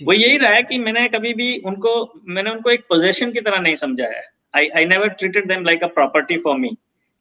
वो 0.05 0.13
यही 0.13 0.37
रहा 0.37 0.51
है 0.51 0.63
कि 0.63 0.77
मैंने 0.79 1.07
कभी 1.09 1.33
भी 1.33 1.57
उनको 1.65 1.93
मैंने 2.27 2.49
उनको 2.49 2.71
एक 2.71 2.85
पोजेशन 2.89 3.31
की 3.31 3.41
तरह 3.41 3.59
नहीं 3.59 3.75
समझाया 3.75 4.21
I 4.55 4.67
I 4.77 4.85
never 4.85 5.09
treated 5.19 5.47
them 5.47 5.65
like 5.65 5.83
a 5.83 5.87
property 5.95 6.37
for 6.45 6.57
me 6.57 6.69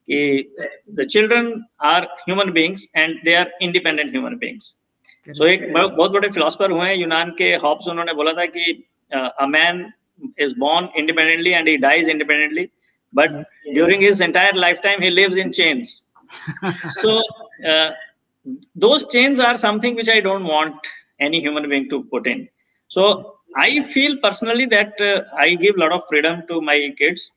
कि 0.09 0.55
the 0.95 1.07
children 1.11 1.53
are 1.85 2.05
human 2.21 2.51
beings 2.53 2.89
and 2.97 3.15
they 3.25 3.35
are 3.35 3.53
independent 3.63 4.11
human 4.11 4.37
beings 4.39 4.75
so 5.29 5.47
एक 5.47 5.73
बहुत 5.73 6.11
बड़े 6.11 6.29
फिलोसफर 6.29 6.71
हुए 6.71 6.89
हैं 6.89 6.97
यूनान 6.97 7.31
के 7.39 7.53
हॉब्स 7.65 7.89
उन्होंने 7.89 8.13
बोला 8.15 8.33
था 8.33 8.45
कि 8.57 8.73
a 9.13 9.47
man 9.49 9.85
is 10.41 10.55
born 10.59 10.89
independently 10.99 11.51
and 11.51 11.69
he 11.69 11.77
dies 11.87 12.09
independently 12.09 12.69
but 13.15 13.41
during 13.73 14.03
his 14.03 14.23
entire 14.23 14.55
life 14.57 14.81
time 14.83 15.03
he 15.03 15.11
lives 15.11 15.37
in 15.37 15.51
chains 15.61 16.03
so 17.01 17.21
those 18.77 19.05
chains 19.07 19.41
are 19.41 19.57
something 19.57 19.97
which 19.97 20.09
I 20.11 20.21
don't 20.21 20.47
want 20.49 20.87
any 21.23 21.41
human 21.41 21.69
being 21.71 21.89
to 21.91 21.99
put 22.13 22.27
in. 22.27 22.47
so 22.92 23.04
i 23.58 23.82
feel 23.94 24.14
personally 24.26 24.66
that 24.66 25.02
uh, 25.02 25.22
i 25.38 25.56
give 25.56 25.76
a 25.76 25.82
lot 25.84 25.92
of 25.92 26.02
freedom 26.10 26.42
to 26.48 26.62
my 26.62 26.78
kids 26.98 27.32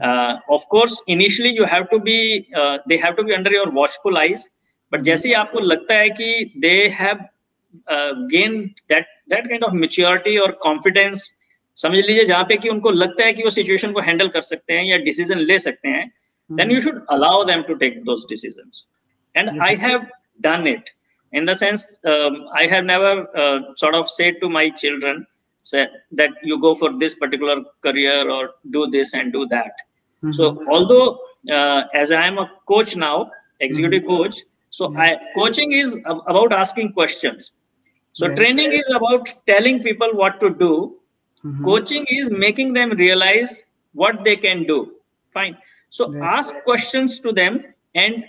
uh, 0.00 0.32
of 0.48 0.68
course 0.68 1.02
initially 1.06 1.50
you 1.50 1.64
have 1.64 1.88
to 1.90 1.98
be 2.00 2.48
uh, 2.54 2.78
they 2.86 2.96
have 2.96 3.16
to 3.16 3.24
be 3.24 3.34
under 3.34 3.52
your 3.52 3.68
watchful 3.70 4.18
eyes 4.18 4.48
but 4.92 5.02
जैसे 5.02 5.32
आपको 5.34 5.60
लगता 5.60 5.94
है 5.94 6.08
कि 6.20 6.30
they 6.62 6.90
have 6.90 7.20
uh, 7.86 8.12
gained 8.32 8.82
that 8.88 9.06
that 9.28 9.48
kind 9.48 9.64
of 9.64 9.78
maturity 9.84 10.38
or 10.38 10.50
confidence 10.66 11.30
समझ 11.76 12.04
लीजिए 12.04 12.24
जहां 12.24 12.44
पे 12.44 12.56
कि 12.56 12.68
उनको 12.68 12.90
लगता 12.90 13.24
है 13.24 13.32
कि 13.32 13.42
वो 13.42 13.50
सिचुएशन 13.50 13.92
को 13.92 14.00
हैंडल 14.00 14.28
कर 14.28 14.42
सकते 14.42 14.72
हैं 14.72 14.84
या 14.84 14.96
डिसीजन 15.04 15.38
ले 15.50 15.58
सकते 15.58 15.88
हैं 15.88 16.08
then 16.50 16.70
you 16.70 16.80
should 16.80 17.04
allow 17.10 17.44
them 17.44 17.62
to 17.68 17.74
take 17.82 18.02
those 18.04 18.26
decisions 18.28 18.86
and 19.36 19.62
I 19.62 19.74
have 19.84 20.06
done 20.40 20.66
it 20.68 20.90
in 21.33 21.45
the 21.45 21.55
sense 21.55 21.99
um, 22.05 22.47
i 22.53 22.65
have 22.73 22.85
never 22.85 23.13
uh, 23.43 23.59
sort 23.75 23.95
of 23.95 24.09
said 24.09 24.35
to 24.41 24.49
my 24.49 24.69
children 24.69 25.25
say, 25.63 25.85
that 26.11 26.31
you 26.43 26.59
go 26.61 26.73
for 26.75 26.97
this 26.97 27.15
particular 27.15 27.57
career 27.81 28.29
or 28.29 28.51
do 28.71 28.87
this 28.87 29.13
and 29.13 29.33
do 29.33 29.45
that 29.47 29.71
mm-hmm. 30.23 30.31
so 30.31 30.63
although 30.69 31.19
uh, 31.51 31.83
as 31.93 32.11
i 32.11 32.25
am 32.25 32.37
a 32.37 32.49
coach 32.67 32.95
now 32.95 33.29
executive 33.59 34.03
mm-hmm. 34.03 34.23
coach 34.23 34.37
so 34.69 34.93
I, 34.97 35.17
coaching 35.35 35.71
is 35.71 35.97
about 36.05 36.53
asking 36.53 36.93
questions 36.93 37.51
so 38.13 38.27
right. 38.27 38.37
training 38.37 38.71
is 38.71 38.89
about 38.95 39.33
telling 39.47 39.81
people 39.81 40.09
what 40.13 40.39
to 40.39 40.49
do 40.49 40.97
Mm-hmm. 41.43 41.63
Coaching 41.63 42.05
is 42.09 42.29
making 42.29 42.73
them 42.73 42.91
realize 42.91 43.61
what 43.93 44.23
they 44.23 44.35
can 44.35 44.63
do. 44.63 44.95
Fine. 45.33 45.57
So 45.89 46.11
right. 46.11 46.37
ask 46.37 46.55
questions 46.63 47.19
to 47.19 47.31
them 47.31 47.63
and 47.95 48.25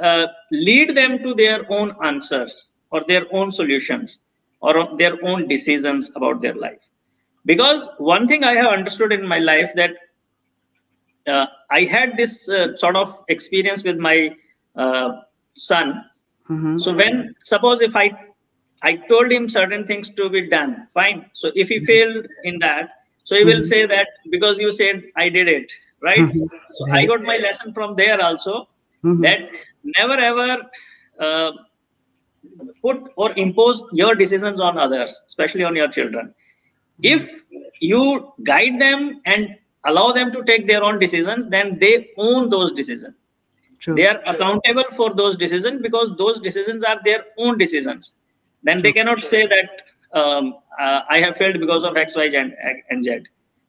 uh, 0.00 0.26
lead 0.50 0.96
them 0.96 1.22
to 1.22 1.34
their 1.34 1.70
own 1.70 1.94
answers 2.02 2.70
or 2.90 3.04
their 3.08 3.26
own 3.32 3.52
solutions 3.52 4.20
or 4.60 4.96
their 4.96 5.22
own 5.24 5.48
decisions 5.48 6.10
about 6.14 6.40
their 6.40 6.54
life. 6.54 6.78
Because 7.44 7.90
one 7.98 8.28
thing 8.28 8.44
I 8.44 8.52
have 8.52 8.72
understood 8.72 9.12
in 9.12 9.26
my 9.26 9.38
life 9.38 9.72
that 9.74 9.92
uh, 11.26 11.46
I 11.70 11.82
had 11.82 12.16
this 12.16 12.48
uh, 12.48 12.76
sort 12.76 12.96
of 12.96 13.24
experience 13.28 13.82
with 13.84 13.98
my 13.98 14.34
uh, 14.76 15.12
son. 15.54 16.04
Mm-hmm. 16.48 16.78
So 16.78 16.94
when 16.94 17.34
suppose 17.40 17.80
if 17.80 17.96
I 17.96 18.12
I 18.82 18.96
told 19.08 19.30
him 19.30 19.48
certain 19.48 19.86
things 19.86 20.10
to 20.10 20.28
be 20.28 20.48
done. 20.48 20.88
Fine. 20.92 21.26
So 21.34 21.50
if 21.54 21.68
he 21.68 21.76
mm-hmm. 21.76 21.84
failed 21.84 22.26
in 22.44 22.58
that, 22.58 22.90
so 23.24 23.36
he 23.36 23.44
will 23.44 23.54
mm-hmm. 23.54 23.62
say 23.62 23.86
that 23.86 24.08
because 24.30 24.58
you 24.58 24.72
said 24.72 25.04
I 25.16 25.28
did 25.28 25.48
it, 25.48 25.72
right? 26.00 26.18
Mm-hmm. 26.18 26.42
So 26.74 26.90
I 26.90 27.06
got 27.06 27.22
my 27.22 27.36
lesson 27.36 27.72
from 27.72 27.94
there 27.94 28.20
also 28.20 28.68
that 29.03 29.49
never 29.83 30.13
ever 30.13 30.63
uh, 31.19 31.51
put 32.81 33.11
or 33.15 33.33
impose 33.37 33.85
your 33.93 34.15
decisions 34.15 34.59
on 34.59 34.77
others, 34.77 35.23
especially 35.27 35.63
on 35.63 35.75
your 35.75 35.87
children. 35.87 36.33
If 37.01 37.43
you 37.79 38.33
guide 38.43 38.79
them 38.79 39.21
and 39.25 39.55
allow 39.85 40.11
them 40.11 40.31
to 40.31 40.43
take 40.43 40.67
their 40.67 40.83
own 40.83 40.99
decisions, 40.99 41.47
then 41.47 41.77
they 41.79 42.09
own 42.17 42.49
those 42.49 42.73
decisions. 42.73 43.15
True. 43.79 43.95
They 43.95 44.07
are 44.07 44.19
accountable 44.25 44.85
for 44.95 45.13
those 45.13 45.37
decisions 45.37 45.81
because 45.81 46.17
those 46.17 46.39
decisions 46.39 46.83
are 46.83 46.99
their 47.03 47.25
own 47.37 47.59
decisions 47.59 48.15
then 48.63 48.81
they 48.81 48.91
cannot 48.91 49.23
say 49.23 49.47
that 49.47 49.81
um, 50.13 50.55
uh, 50.79 51.01
I 51.09 51.19
have 51.19 51.37
failed 51.37 51.59
because 51.59 51.83
of 51.83 51.97
X, 51.97 52.15
Y, 52.15 52.25
and, 52.33 52.53
and 52.89 53.03
Z. 53.03 53.19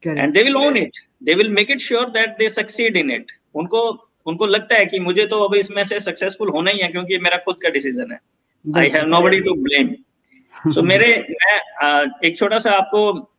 Correct. 0.03 0.19
And 0.19 0.35
they 0.35 0.45
will 0.45 0.59
own 0.59 0.77
it. 0.77 0.97
They 1.21 1.35
will 1.35 1.51
make 1.51 1.71
it 1.71 1.81
sure 1.81 2.11
that 2.13 2.39
they 2.39 2.49
succeed 2.49 2.97
in 2.97 3.11
it. 3.11 3.27
उनको 3.55 3.81
उनको 4.26 4.46
लगता 4.46 4.76
है 4.76 4.86
कि 4.86 5.00
मुझे 5.00 5.26
तो 5.26 5.44
अब 5.44 5.56
इसमें 5.56 5.84
से 5.84 6.00
सक्सेसफुल 6.00 6.50
होना 6.50 6.72
ही 6.72 6.80
है 6.80 6.88
क्योंकि 6.88 7.18
मेरा 7.18 7.38
खुद 7.38 7.56
का 7.64 7.70
डिसीज़न 7.70 8.12
है। 8.12 8.20
I 8.78 8.90
have 8.90 9.06
nobody 9.22 9.40
to 9.40 9.54
blame 9.54 9.96
so 10.72 10.82
मेरे 10.82 11.08
मैं 11.32 12.06
एक 12.26 12.38
छोटा 12.38 12.58
सा 12.58 12.72
आपको 12.72 13.32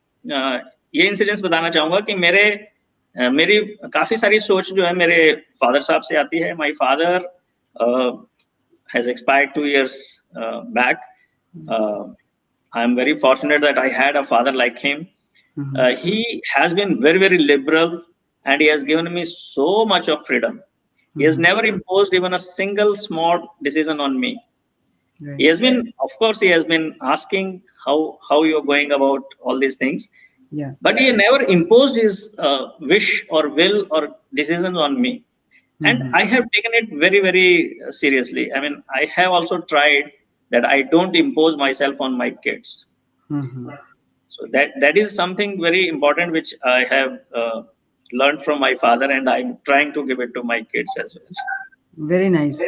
ये 0.95 1.07
इंसिडेंस 1.07 1.43
बताना 1.45 1.71
चाहूँगा 1.71 2.01
कि 2.01 2.15
मेरे 2.15 2.69
मेरी 3.19 3.59
काफ़ी 3.95 4.17
सारी 4.17 4.39
सोच 4.39 4.73
जो 4.73 4.85
है 4.85 4.95
मेरे 4.95 5.33
फादर 5.61 5.81
साहब 5.81 6.03
से 6.03 6.17
आती 6.17 6.39
है। 6.39 6.55
My 6.55 6.73
father 6.73 7.27
has 8.95 9.11
expired 9.11 9.55
two 9.55 9.65
years 9.65 10.25
back 10.37 10.97
I 12.77 12.85
am 12.85 12.97
very 12.97 13.15
fortunate 13.15 13.61
that 13.61 13.79
i 13.79 13.89
had 14.01 14.17
a 14.17 14.25
father 14.33 14.55
like 14.63 14.79
him. 14.79 15.07
mm-hmm. 15.59 15.77
uh, 15.77 15.93
he 15.97 16.43
has 16.57 16.73
been 16.75 17.01
very 17.01 17.19
very 17.19 17.39
liberal 17.39 17.93
and 18.47 18.61
he 18.61 18.69
has 18.69 18.85
given 18.85 19.11
me 19.15 19.25
so 19.25 19.67
much 19.85 20.09
of 20.09 20.27
freedom. 20.27 20.55
mm-hmm. 20.55 20.74
He 21.17 21.25
has 21.25 21.35
mm-hmm. 21.35 21.43
never 21.43 21.65
imposed 21.65 22.15
even 22.15 22.35
a 22.35 22.39
single 22.39 22.95
small 22.95 23.57
decision 23.63 24.01
on 24.01 24.19
me 24.19 24.33
right. 25.21 25.37
he 25.39 25.47
has 25.47 25.61
been 25.61 25.93
of 26.01 26.11
course 26.19 26.41
he 26.41 26.49
has 26.49 26.65
been 26.65 26.95
asking 27.03 27.63
how 27.85 28.19
how 28.29 28.43
you're 28.43 28.69
going 28.73 28.93
about 28.93 29.23
all 29.41 29.59
these 29.59 29.77
things 29.77 30.09
yeah 30.51 30.73
but 30.81 30.99
he 30.99 31.13
never 31.13 31.43
imposed 31.57 31.97
his 31.97 32.35
uh, 32.39 32.63
wish 32.81 33.27
or 33.31 33.49
will 33.49 33.87
or 33.91 34.03
decisions 34.35 34.77
on 34.89 35.01
me 35.01 35.15
and 35.85 36.03
mm-hmm. 36.03 36.15
i 36.15 36.25
have 36.35 36.45
taken 36.57 36.73
it 36.81 36.93
very 37.07 37.21
very 37.29 37.49
seriously 38.03 38.53
i 38.53 38.61
mean 38.61 38.83
i 39.01 39.05
have 39.17 39.31
also 39.31 39.61
tried 39.75 40.13
that 40.55 40.65
I 40.65 40.83
don't 40.83 41.17
impose 41.17 41.57
myself 41.57 42.01
on 42.01 42.17
my 42.17 42.31
kids. 42.31 42.87
Mm-hmm. 43.31 43.71
So 44.29 44.47
that 44.53 44.71
that 44.81 44.97
is 44.97 45.15
something 45.15 45.61
very 45.61 45.89
important 45.89 46.33
which 46.33 46.55
I 46.65 46.85
have 46.85 47.19
uh, 47.35 47.63
learned 48.13 48.43
from 48.43 48.61
my 48.61 48.75
father, 48.75 49.11
and 49.11 49.29
I'm 49.29 49.59
trying 49.65 49.93
to 49.95 50.07
give 50.07 50.21
it 50.21 50.35
to 50.35 50.43
my 50.43 50.63
kids 50.63 50.97
as 50.99 51.17
well. 51.17 51.27
Very 51.97 52.31
nice. 52.31 52.61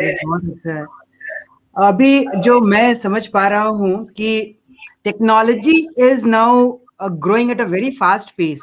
अभी 1.77 2.41
जो 2.41 2.61
मैं 2.63 2.95
समझ 2.95 3.27
पा 3.29 3.47
रहा 3.49 3.65
हूँ 3.79 4.07
कि 4.17 4.31
technology 5.05 5.77
is 6.05 6.27
now 6.27 6.71
growing 7.25 7.51
at 7.51 7.61
a 7.61 7.65
very 7.75 7.91
fast 7.97 8.31
pace 8.37 8.61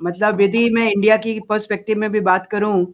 मतलब 0.00 0.40
यदि 0.40 0.68
मैं 0.70 0.90
इंडिया 0.90 1.16
की 1.16 1.38
पर्सपेक्टिव 1.48 1.98
में 1.98 2.10
भी 2.12 2.20
बात 2.20 2.46
करूँ 2.50 2.84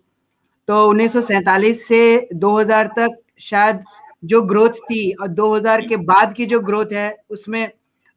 तो 0.69 0.77
1947 0.95 1.83
से 1.89 2.29
2000 2.35 2.89
तक 2.97 3.19
शायद 3.41 3.83
जो 4.25 4.41
ग्रोथ 4.43 4.79
थी 4.91 5.11
और 5.13 5.29
2000 5.35 5.89
के 5.89 5.97
बाद 6.07 6.33
की 6.35 6.47
जो 6.47 6.61
ग्रोथ 6.61 6.93
है 6.93 7.15
उसमें 7.31 7.71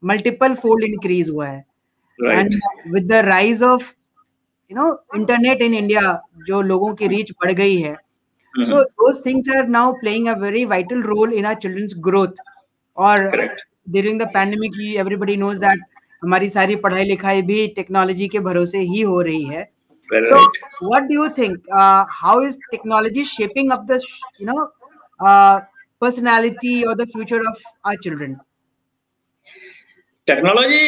मल्टीपल 0.03 0.55
फोल्ड 0.55 0.83
इंक्रीज 0.83 1.29
हुआ 1.29 1.47
है 1.47 1.65
and 2.19 2.55
with 2.93 3.07
the 3.07 3.25
rise 3.25 3.63
of 3.63 3.93
you 4.71 4.75
know 4.77 4.87
internet 5.15 5.61
in 5.61 5.73
India 5.73 6.01
जो 6.47 6.61
लोगों 6.73 6.93
की 7.01 7.07
रीच 7.15 7.31
बढ़ 7.43 7.51
गई 7.63 7.75
है 7.87 7.95
Mhm. 8.53 8.65
So 8.69 8.77
those 8.99 9.17
things 9.25 9.49
are 9.55 9.63
now 9.73 9.81
playing 9.97 10.23
a 10.29 10.33
very 10.43 10.61
vital 10.69 11.01
role 11.09 11.33
in 11.39 11.47
our 11.49 11.57
children's 11.65 11.91
growth. 12.05 12.39
Or 12.97 13.11
Correct. 13.33 13.59
during 13.95 14.17
the 14.21 14.27
pandemic, 14.37 14.79
you- 14.85 14.95
everybody 15.03 15.35
knows 15.41 15.59
that 15.63 15.83
हमारी 16.23 16.49
सारी 16.55 16.75
पढ़ाई 16.85 17.03
लिखाई 17.09 17.41
भी 17.49 17.59
टेक्नोलॉजी 17.75 18.27
के 18.35 18.39
भरोसे 18.47 18.79
ही 18.93 19.01
हो 19.11 19.19
रही 19.27 19.43
है 19.51 19.61
so 20.29 20.39
what 20.93 21.07
do 21.11 21.19
you 21.19 21.27
think 21.37 21.69
uh, 21.81 22.03
how 22.21 22.33
is 22.47 22.57
technology 22.73 23.23
shaping 23.33 23.71
up 23.75 23.85
the 23.91 23.99
you 24.39 24.47
know 24.49 24.57
uh, 25.27 25.59
personality 26.05 26.73
or 26.91 26.95
the 27.03 27.07
future 27.15 27.41
of 27.53 27.63
our 27.85 28.01
children 28.07 28.35
technology 30.27 30.85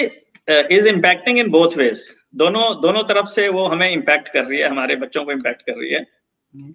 is 0.78 0.88
impacting 0.90 1.38
in 1.40 1.50
both 1.52 1.78
ways 1.78 2.04
दोनों 2.34 2.64
दोनों 2.82 3.04
तरफ़ 3.04 3.28
से 3.28 3.48
वो 3.50 3.68
हमें 3.68 3.90
इम्पैक्ट 3.90 4.30
कर 4.30 4.44
रही 4.46 4.60
है 4.60 4.68
हमारे 4.70 4.96
बच्चों 4.96 5.24
को 5.26 5.32
इम्पैक्ट 5.32 5.62
कर 5.62 5.74
रही 5.74 5.90
है। 5.90 6.00
हम्म। 6.00 6.74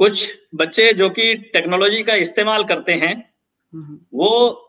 कुछ 0.00 0.32
बच्चे 0.54 0.92
जो 0.92 1.08
कि 1.10 1.34
टेक्नोलॉजी 1.52 2.02
का 2.02 2.14
इस्तेमाल 2.14 2.64
करते 2.64 2.92
हैं 2.94 3.14
हम्म, 3.14 3.84
हम्म। 3.84 3.98
वो 4.12 4.62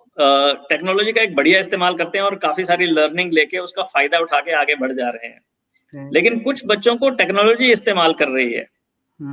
टेक्नोलॉजी 0.70 1.12
का 1.12 1.22
एक 1.22 1.36
बढ़िया 1.36 1.60
इस्तेमाल 1.60 1.96
करते 1.96 2.17
हैं 2.17 2.25
और 2.25 2.36
काफ़ी 2.36 2.63
सारी 2.65 2.86
लर्निंग 2.86 3.34
लेके 3.34 3.58
उसका 3.58 3.84
फ़ायदा 3.84 4.20
उठा 4.20 4.39
के 4.39 4.51
आगे 4.51 4.75
बढ़ 4.75 4.91
जा 4.91 5.10
रहे 5.10 5.27
हैं। 5.27 6.10
लेकिन 6.13 6.39
कुछ 6.39 6.62
बच्चों 6.65 6.96
को 6.98 7.10
टेक्नोलॉजी 7.20 7.72
इस्तेमाल 7.72 8.13
कर 8.13 8.27
रही 8.27 8.53
है 8.53 8.65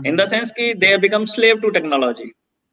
इन 0.07 0.17
द 0.17 0.25
सेंस 0.25 0.51
की 0.51 0.73
they 0.75 0.97
become 0.99 1.25
slave 1.25 1.61
to 1.61 1.71
technology 1.71 2.31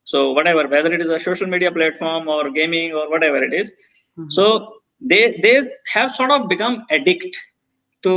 so 0.07 0.19
whatever 0.47 0.67
whether 0.67 0.93
it 0.93 1.01
is 1.01 1.11
Al 1.11 1.49
media 1.49 1.71
platform 1.71 2.27
और 2.29 2.51
गेमिंग 2.51 2.93
और 2.93 3.13
whatever 3.23 3.43
it 3.43 3.53
is 3.53 3.73
so 4.17 4.45
they 5.03 5.61
sort 5.93 6.31
of 6.31 6.47
become 6.47 6.81
addict 6.91 7.37
to 8.03 8.13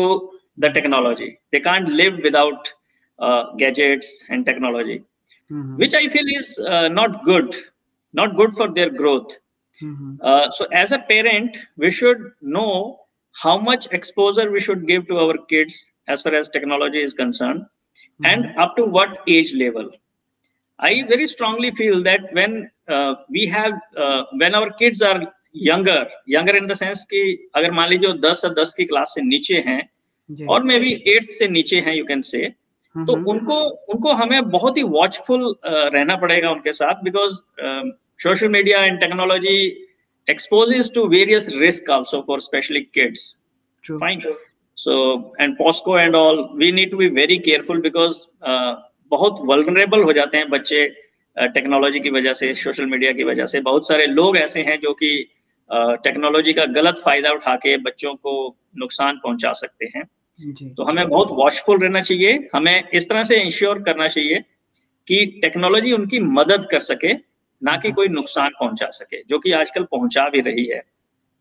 the 0.56 0.70
technology 0.76 1.28
they 1.52 1.60
can't 1.60 1.88
live 2.00 2.14
without 2.22 2.72
uh, 3.26 3.42
gadgets 3.62 4.24
and 4.28 4.44
technology 4.50 4.98
Mhm. 5.50 5.82
which 5.82 5.94
i 5.94 6.06
feel 6.14 6.28
is 6.40 6.48
uh, 6.74 6.88
not 7.00 7.22
good 7.30 7.54
not 8.20 8.36
good 8.40 8.52
for 8.60 8.68
their 8.78 8.90
growth 9.02 9.32
Mhm. 9.80 10.20
uh, 10.20 10.50
so 10.50 10.66
as 10.82 10.92
a 10.92 10.98
parent 11.12 11.56
we 11.76 11.90
should 11.90 12.20
know 12.40 13.00
how 13.42 13.56
much 13.58 13.86
exposure 13.98 14.50
we 14.50 14.60
should 14.60 14.86
give 14.86 15.06
to 15.08 15.18
our 15.24 15.36
kids 15.52 15.84
as 16.08 16.22
far 16.22 16.34
as 16.34 16.48
technology 16.48 17.00
is 17.08 17.14
concerned 17.14 17.64
and 18.24 18.46
up 18.64 18.76
to 18.76 18.84
what 18.98 19.18
age 19.36 19.52
level 19.64 19.88
i 20.90 20.92
very 21.12 21.26
strongly 21.34 21.70
feel 21.80 22.02
that 22.08 22.22
when 22.38 22.52
uh, 22.96 23.14
we 23.36 23.42
have 23.56 23.74
uh, 24.04 24.22
when 24.42 24.54
our 24.60 24.70
kids 24.82 25.02
are 25.10 25.20
younger 25.56 26.08
younger 26.28 26.56
in 26.56 26.66
the 26.66 26.74
sense 26.74 27.04
कि 27.04 27.50
अगर 27.54 27.70
मान 27.70 27.88
लीजिए 27.88 28.12
दस 28.12 28.42
या 28.44 28.50
दस 28.62 28.74
की 28.74 28.84
class 28.84 29.12
से 29.14 29.22
नीचे 29.22 29.54
हैं 29.54 29.90
और 30.48 30.62
मे 30.62 30.78
भी 30.78 31.02
एट्थ 31.06 31.30
से 31.30 31.48
नीचे 31.48 31.76
हैं 31.76 31.94
यू 31.94 32.04
कैन 32.04 32.22
से 32.22 32.52
तो 32.96 33.30
उनको 33.30 33.68
उनको 33.68 34.12
हमें 34.12 34.50
बहुत 34.50 34.76
ही 34.76 34.82
वॉचफुल 34.82 35.40
uh, 35.40 35.94
रहना 35.94 36.16
पड़ेगा 36.16 36.50
उनके 36.50 36.72
साथ 36.72 36.94
because 36.94 37.40
social 38.22 38.48
media 38.48 38.84
and 38.84 39.00
technology 39.00 39.86
expose 40.30 40.94
to 40.94 41.06
various 41.06 41.52
risk 41.56 41.90
also 41.90 42.24
for 42.26 42.40
specially 42.40 42.80
kids 42.80 43.36
fine 43.90 44.20
so 44.76 45.34
and 45.40 45.56
POCSO 45.58 45.98
and 45.98 46.14
all 46.14 46.48
we 46.56 46.72
need 46.72 46.90
to 46.90 46.96
be 46.96 47.08
very 47.08 47.38
careful 47.38 47.80
because 47.80 48.26
बहुत 49.10 49.38
वल्नरेबल 49.40 50.02
हो 50.02 50.12
जाते 50.12 50.36
हैं 50.36 50.50
बच्चे 50.50 50.88
टेक्नोलॉजी 51.38 51.98
uh, 51.98 52.04
की 52.04 52.10
वजह 52.10 52.32
से 52.32 52.54
सोशल 52.54 52.86
मीडिया 52.86 53.12
की 53.12 53.24
वजह 53.24 53.46
से। 53.46 53.60
बहुत 53.60 53.88
सारे 53.88 54.06
लोग 54.06 54.36
ऐसे 54.36 54.62
हैं 54.62 54.80
जो 54.80 54.92
कि 54.92 55.28
टेक्नोलॉजी 55.70 56.52
का 56.52 56.64
गलत 56.72 57.00
फ़ायदा 57.04 57.30
उठा 57.32 57.54
के 57.56 57.76
बच्चों 57.80 58.14
को 58.16 58.34
नुकसान 58.78 59.20
पहुँचा 59.24 59.52
सकते 59.54 59.86
हैं। 59.96 60.04
तो 60.70 60.84
हमें 60.84 61.08
बहुत 61.08 61.28
वॉचफुल 61.32 61.78
रहना 61.78 62.00
चाहिए। 62.02 62.48
हमें 62.54 62.88
इस 62.90 63.08
तरह 63.08 63.22
से 63.22 63.40
इंश्योर 63.42 63.82
करना 63.82 64.08
चाहिए 64.08 64.38
कि 65.08 65.24
टेक्नोलॉजी 65.42 65.92
उनकी 65.92 66.18
मदद 66.32 66.66
कर 66.70 66.80
सके 66.82 67.12
ना 67.62 67.76
कि 67.76 67.90
कोई 67.92 68.08
नुकसान 68.10 68.50
पहुँचा 68.60 68.86
सके 68.92 69.22
जो 69.24 69.38
कि 69.38 69.52
आजकल 69.54 69.84
पहुँचा 69.84 70.28
भी 70.28 70.40
रही 70.42 70.64
है। 70.66 70.82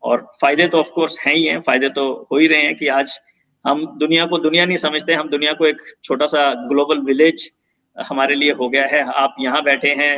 और 0.02 0.26
फ़ायदे 0.40 0.66
तो 0.68 0.78
ऑफ़ 0.78 0.90
कोर्स 0.94 1.18
हैं 1.20 1.34
ही 1.34 1.44
हैं 1.44 1.60
फ़ायदे 1.60 1.88
तो 1.90 2.04
हो 2.32 2.38
ही 2.38 2.46
रहे 2.46 2.62
हैं 2.62 2.74
कि 2.76 2.88
आज 2.90 3.18
हम 3.64 3.86
दुनिया 3.98 4.26
को 4.26 4.38
दुनिया 4.38 4.64
नहीं 4.64 4.76
समझते 4.76 5.14
हम 5.14 5.28
दुनिया 5.28 5.52
को 5.52 5.66
एक 5.66 5.80
छोटा 6.04 6.26
सा 6.26 6.52
ग्लोबल 6.68 6.98
विलेज 7.02 7.50
हमारे 7.96 8.34
लिए 8.34 8.52
हो 8.52 8.68
गया 8.68 8.86
है। 8.86 9.02
आप 9.12 9.36
यहाँ 9.40 9.62
बैठे 9.64 9.94
हैं 9.94 10.14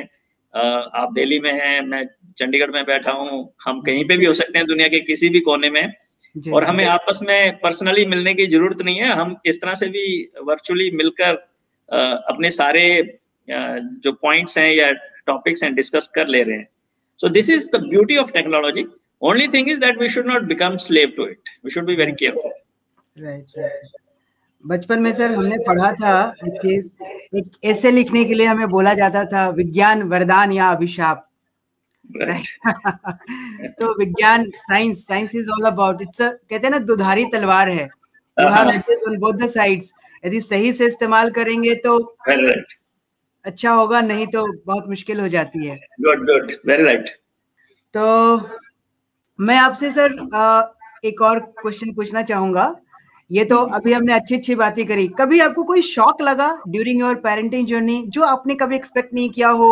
आप 0.54 1.12
दिल्ली 1.14 1.38
में 1.40 1.52
हैं 1.52 1.80
मैं 1.82 2.04
चंडीगढ़ 2.38 2.70
में 2.70 2.84
बैठा 2.86 3.12
हूँ 3.12 3.38
हम 3.64 3.80
कहीं 3.82 4.04
पे 4.04 4.16
भी 4.16 4.26
हो 4.26 4.32
सकते 4.34 4.58
हैं 4.58 4.66
दुनिया 4.66 4.88
के 4.88 5.00
किसी 5.02 5.28
भी 5.28 5.40
कोने 5.40 5.70
में। 5.70 5.86
और 6.52 6.64
हमें 6.64 6.84
आपस 6.84 7.20
में 7.22 7.58
पर्सनली 7.58 8.04
मिलने 8.06 8.34
की 8.34 8.46
ज़रूरत 8.46 8.82
नहीं 8.82 8.98
है 8.98 9.12
हम 9.12 9.36
इस 9.46 9.60
तरह 9.60 9.74
से 9.74 9.88
भी 9.88 10.06
वर्चुअली 10.44 10.90
मिलकर 10.96 11.34
अपने 12.28 12.50
सारे 12.50 12.84
जो 13.48 14.12
पॉइंट्स 14.12 14.58
हैं 14.58 14.70
या 14.72 14.90
टॉपिक्स 15.26 15.62
हैं 15.64 15.74
डिस्कस 15.74 16.10
कर 16.14 16.26
ले 16.28 16.42
रहे 16.42 16.56
हैं। 16.56 16.68
So 17.20 17.28
this 17.28 17.50
is 17.50 17.68
the 17.70 17.80
beauty 17.82 18.16
of 18.16 18.32
technology 18.32 18.84
only 19.22 19.48
thing 19.48 19.68
is 19.70 19.80
that 19.80 19.98
we 20.00 20.08
should 20.08 20.26
not 20.26 20.42
become 20.48 20.76
slave 20.86 21.12
to 21.16 21.26
it 21.28 21.48
we 21.64 21.70
should 21.70 21.86
be 21.86 21.94
very 21.96 22.12
careful 22.14 22.50
right 23.16 23.58
right 23.58 23.74
बचपन 24.64 25.02
में 25.02 25.12
सर 25.12 25.30
हमने 25.32 25.56
पढ़ा 25.66 25.92
था 25.92 26.12
एक 26.46 26.60
चीज़ 26.62 26.90
एक 27.38 27.50
ऐसे 27.64 27.90
लिखने 27.90 28.24
के 28.24 28.34
लिए 28.34 28.46
हमें 28.46 28.68
बोला 28.68 28.94
जाता 28.94 29.24
था 29.24 29.48
विज्ञान 29.50 30.02
वरदान 30.02 30.52
या 30.52 30.70
अभिशाप। 30.70 31.22
तो 33.78 33.92
विज्ञान 33.98 34.44
science 34.56 35.06
science 35.06 35.34
is 35.34 35.50
all 35.50 35.66
about 35.66 36.02
it's 36.02 36.18
कहते 36.20 36.56
हैं 36.56 36.70
ना 36.70 36.78
दुधारी 36.78 37.24
तलवार 37.32 37.68
है। 37.68 37.88
ऑन 38.36 39.16
बोथ 39.18 39.32
द 39.34 39.48
साइड्स 39.50 39.92
यदि 40.26 40.40
सही 40.40 40.72
से 40.72 40.86
इस्तेमाल 40.86 41.30
करेंगे 41.30 41.74
तो 41.84 41.98
राइट 42.28 42.74
अच्छा 43.44 43.72
होगा 43.72 44.00
नहीं 44.00 44.26
तो 44.26 44.46
बहुत 44.66 44.88
मुश्किल 44.88 45.20
हो 45.20 45.28
जाती 45.28 45.66
है। 45.66 45.76
गुड 46.00 46.26
गुड 46.26 46.52
वेरी 46.66 46.82
राइट 46.82 47.08
तो 47.94 48.04
मैं 49.38 49.56
आपसे 49.58 49.90
सर 49.92 50.14
एक 51.04 51.22
और 51.22 51.38
क्वेश्चन 51.60 51.92
पूछना 51.94 52.22
चाहूँगा। 52.22 52.64
ये 53.30 53.44
तो 53.44 53.56
अभी 53.76 53.92
हमने 53.92 54.12
अच्छी 54.14 54.34
अच्छी 54.34 54.54
बातें 54.54 54.84
करी। 54.86 55.06
कभी 55.18 55.40
आपको 55.40 55.62
कोई 55.64 55.80
शॉक 55.82 56.20
लगा 56.22 56.50
ड्यूरिंग 56.68 57.00
योर 57.00 57.14
पेरेंटिंग 57.20 57.66
जर्नी 57.66 58.02
जो 58.08 58.22
आपने 58.24 58.54
कभी 58.56 58.76
एक्सपेक्ट 58.76 59.14
नहीं 59.14 59.30
किया 59.30 59.48
हो 59.50 59.70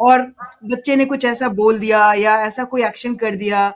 और 0.00 0.20
बच्चे 0.66 0.96
ने 0.96 1.04
कुछ 1.04 1.24
ऐसा 1.24 1.48
बोल 1.54 1.78
दिया 1.78 2.12
या 2.14 2.36
ऐसा 2.46 2.64
कोई 2.66 2.84
एक्शन 2.84 3.14
कर 3.16 3.34
दिया? 3.36 3.72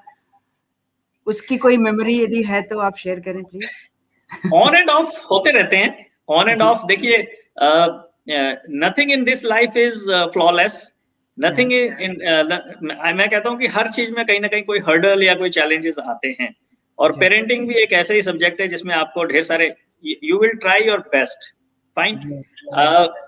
उसकी 1.27 1.57
कोई 1.59 1.77
मेमोरी 1.79 2.19
यदि 2.19 2.43
है 2.43 2.61
तो 2.63 2.79
आप 2.81 2.97
शेयर 2.99 3.21
करें 3.21 3.43
प्लीज़ 3.45 4.55
ऑन 4.55 4.77
एंड 4.77 4.91
ऑफ़ 4.91 5.19
होते 5.31 5.51
रहते 5.51 5.77
हैं। 5.77 6.07
ऑन 6.29 6.49
एंड 6.49 6.63
ऑफ़ 6.63 6.87
देखिए 6.87 7.19
nothing 8.81 9.11
in 9.13 9.25
this 9.25 9.45
life 9.45 9.77
is 9.77 9.99
flawless 10.33 10.81
nothing 11.39 11.73
in 11.73 12.17
मैं 13.17 13.29
कहता 13.31 13.49
हूँ 13.49 13.59
कि 13.59 13.67
हर 13.69 13.91
चीज़ 13.91 14.11
में 14.13 14.25
कहीं 14.27 14.41
ना 14.41 14.49
कहीं 14.49 14.63
कोई 14.63 14.79
हर्डल 14.89 15.23
या 15.23 15.35
कोई 15.35 15.51
चैलेंजेस 15.51 15.99
आते 16.01 16.37
हैं। 16.41 16.55
और 16.99 17.13
पेरेंटिंग 17.13 17.69
भी 17.69 17.75
एक 17.75 17.93
ऐसा 17.93 18.15
ही 18.15 18.23
सब्जेक्ट 18.23 18.61
है 18.61 18.69
जिसमें 18.69 18.95
आपको 18.95 19.25
ढेर 19.25 19.43
सारे 19.43 19.75
you 20.25 20.39
will 20.39 20.53
try 20.53 20.81
your 20.81 20.99
best 20.99 21.55
fine 21.97 22.43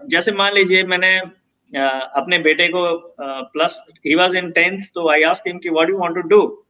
जैसे 0.09 0.33
मान 0.33 0.53
लीजिए 0.55 0.83
मैंने 0.83 1.21
uh, 1.21 2.07
अपने 2.17 2.39
बेटे 2.39 2.69
को 2.69 3.15
plus 3.21 3.85
he 4.07 4.15
was 4.15 4.37
in 4.37 4.51
tenth 4.51 4.83
तो 4.95 5.09
आई 5.11 5.23
आस्क 5.23 5.47
हिम 5.47 5.59
कि 5.59 5.69
what 5.69 5.89
do 5.89 5.99
want 5.99 6.15
to 6.15 6.21
do 6.21 6.65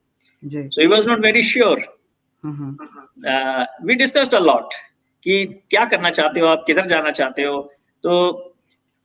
so 0.44 0.80
he 0.80 0.86
was 0.86 1.06
not 1.06 1.18
very 1.18 1.42
sure 1.42 2.00
we 3.84 3.94
discussed 3.94 4.34
a 4.34 4.38
lot 4.38 4.74
कि 5.24 5.46
क्या 5.46 5.84
करना 5.84 6.10
चाहते 6.10 6.40
हो 6.40 6.46
आप 6.46 6.64
किधर 6.66 6.86
जाना 6.86 7.10
चाहते 7.10 7.42
हो? 7.42 7.72
तो 8.02 8.46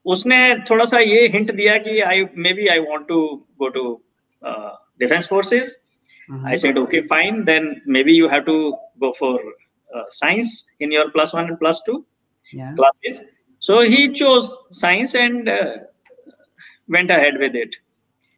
उसने 0.04 0.58
थोड़ा 0.58 0.84
सा 0.84 0.98
ये 0.98 1.26
हिंट 1.26 1.52
दिया 1.52 1.78
कि 1.78 2.00
I 2.00 2.24
maybe 2.52 2.66
I 2.66 2.78
want 2.78 3.08
to 3.08 3.46
go 3.58 3.68
to 3.68 4.04
defence 4.98 5.28
forces 5.28 5.82
I 6.45 6.55
said, 6.55 6.77
okay, 6.77 7.01
fine. 7.01 7.45
Then 7.45 7.81
maybe 7.85 8.13
you 8.13 8.29
have 8.29 8.45
to 8.45 8.75
go 8.99 9.11
for 9.13 9.39
uh, 9.95 10.03
science 10.09 10.67
in 10.79 10.91
your 10.91 11.11
plus 11.11 11.33
one 11.33 11.47
and 11.47 11.59
plus 11.59 11.81
two 11.85 12.05
yeah 12.53 12.73
classes. 12.75 13.23
So 13.59 13.81
he 13.81 14.09
chose 14.09 14.57
science 14.71 15.15
and 15.15 15.49
uh, 15.49 15.77
went 16.87 17.11
ahead 17.11 17.37
with 17.37 17.55
it. 17.55 17.75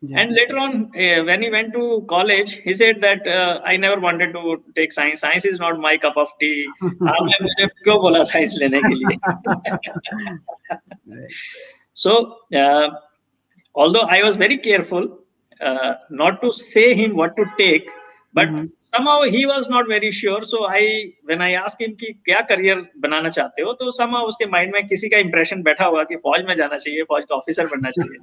ji 0.04 0.16
And 0.20 0.34
later 0.34 0.58
on, 0.58 0.92
uh, 0.98 1.24
when 1.24 1.42
he 1.42 1.50
went 1.50 1.72
to 1.74 2.06
college, 2.10 2.56
he 2.64 2.74
said 2.74 3.00
that 3.02 3.28
uh, 3.28 3.62
I 3.64 3.78
never 3.78 4.02
wanted 4.02 4.34
to 4.34 4.62
take 4.76 4.92
science. 4.92 5.22
Science 5.22 5.46
is 5.46 5.60
not 5.60 5.80
my 5.80 5.98
cup 5.98 6.18
of 6.18 6.34
tea. 6.42 6.66
आपने 6.84 7.38
मुझे 7.44 7.68
क्यों 7.84 7.98
बोला 8.02 8.24
science 8.32 8.58
लेने 8.62 8.82
के 8.88 8.96
लिए? 8.96 9.16
So, 11.94 12.38
uh, 12.54 12.90
although 13.76 14.06
I 14.18 14.24
was 14.24 14.36
very 14.36 14.58
careful 14.58 15.20
uh, 15.61 15.95
not 16.11 16.43
to 16.43 16.53
say 16.53 16.95
him 16.95 17.15
what 17.15 17.37
to 17.37 17.45
take, 17.59 17.89
but 18.35 18.49
Mhm. 18.49 18.67
somehow 18.81 19.15
he 19.35 19.47
was 19.47 19.69
not 19.69 19.89
very 19.89 20.11
sure. 20.11 20.43
So 20.43 20.67
I, 20.69 20.83
when 21.25 21.43
I 21.43 21.53
asked 21.61 21.81
him 21.87 21.95
कि 22.01 22.13
क्या 22.25 22.41
career 22.51 22.87
बनाना 22.99 23.29
चाहते 23.29 23.63
हो, 23.63 23.73
तो 23.73 23.91
somehow 23.99 24.23
उसके 24.33 24.47
mind 24.47 24.73
में 24.75 24.87
किसी 24.87 25.09
का 25.09 25.19
impression 25.19 25.63
बैठा 25.63 25.85
हुआ 25.85 26.05
कि 26.05 26.17
फौज 26.17 26.45
में 26.49 26.55
जाना 26.57 26.77
चाहिए, 26.77 27.03
फौज 27.03 27.25
का 27.25 27.35
ऑफिसर 27.35 27.67
बनना 27.67 27.91
चाहिए. 27.91 28.19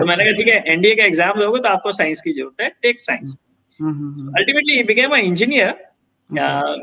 तो 0.00 0.06
मैंने 0.06 0.24
कहा 0.24 0.32
ठीक 0.32 0.48
है, 0.48 0.72
एनडीए 0.72 0.94
का 0.94 1.04
एग्ज़ाम 1.04 1.40
दोगे 1.40 1.60
तो 1.60 1.68
आपको 1.68 1.92
साइंस 1.92 2.20
की 2.20 2.32
ज़रूरत 2.32 2.60
है, 2.60 2.68
tech 2.82 3.00
science. 3.00 3.36
Hmm 3.82 4.32
Ultimately, 4.38 4.76
he 4.76 4.82
became 4.82 5.12
an 5.12 5.24
engineer. 5.32 5.74
Uh, 6.38 6.76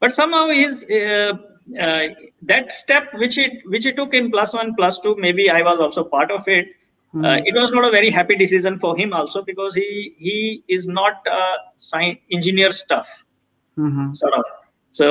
but 0.00 0.12
somehow 0.12 0.48
his 0.48 0.84
uh, 0.90 1.32
uh, 1.80 2.08
that 2.42 2.72
step 2.72 3.04
which 3.14 3.38
it 3.38 3.52
which 3.74 3.84
he 3.84 3.92
took 3.92 4.12
in 4.14 4.30
plus 4.30 4.52
one 4.54 4.74
plus 4.74 4.98
two 5.00 5.14
maybe 5.16 5.50
i 5.50 5.62
was 5.68 5.80
also 5.86 6.04
part 6.04 6.30
of 6.30 6.46
it 6.46 6.66
Hmm. 7.12 7.24
uh, 7.24 7.38
it 7.44 7.54
was 7.54 7.72
not 7.72 7.84
a 7.84 7.90
very 7.90 8.10
happy 8.10 8.36
decision 8.36 8.78
for 8.78 8.96
him 8.96 9.12
also 9.12 9.42
because 9.42 9.74
he 9.74 10.14
he 10.18 10.62
is 10.68 10.88
not 10.88 11.26
uh, 11.40 11.56
science 11.76 12.18
engineer 12.30 12.70
stuff 12.70 13.08
Mhm. 13.76 14.18
sort 14.20 14.34
of 14.34 14.44
so 14.90 15.06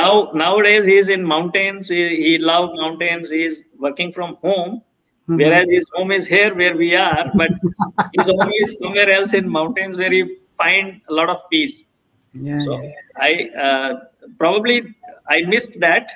now 0.00 0.30
nowadays 0.34 0.84
he 0.84 0.96
is 0.96 1.08
in 1.08 1.24
mountains 1.24 1.88
he, 1.88 2.02
he 2.24 2.38
love 2.38 2.70
mountains 2.74 3.30
he 3.30 3.42
is 3.44 3.64
working 3.78 4.12
from 4.12 4.36
home 4.46 4.82
Mhm. 5.28 5.40
whereas 5.40 5.66
his 5.76 5.86
home 5.94 6.10
is 6.12 6.26
here 6.26 6.54
where 6.54 6.76
we 6.76 6.94
are 6.94 7.26
but 7.34 7.50
his 8.12 8.28
home 8.28 8.50
is 8.62 8.76
somewhere 8.82 9.10
else 9.10 9.34
in 9.34 9.48
mountains 9.48 9.96
where 9.96 10.10
he 10.10 10.22
find 10.56 11.00
a 11.08 11.12
lot 11.12 11.28
of 11.28 11.38
peace 11.50 11.76
Yeah, 12.34 12.62
so 12.64 12.70
yeah. 12.70 12.90
i 13.28 13.32
uh, 13.66 13.90
probably 14.42 14.76
i 15.28 15.40
missed 15.54 15.78
that 15.86 16.10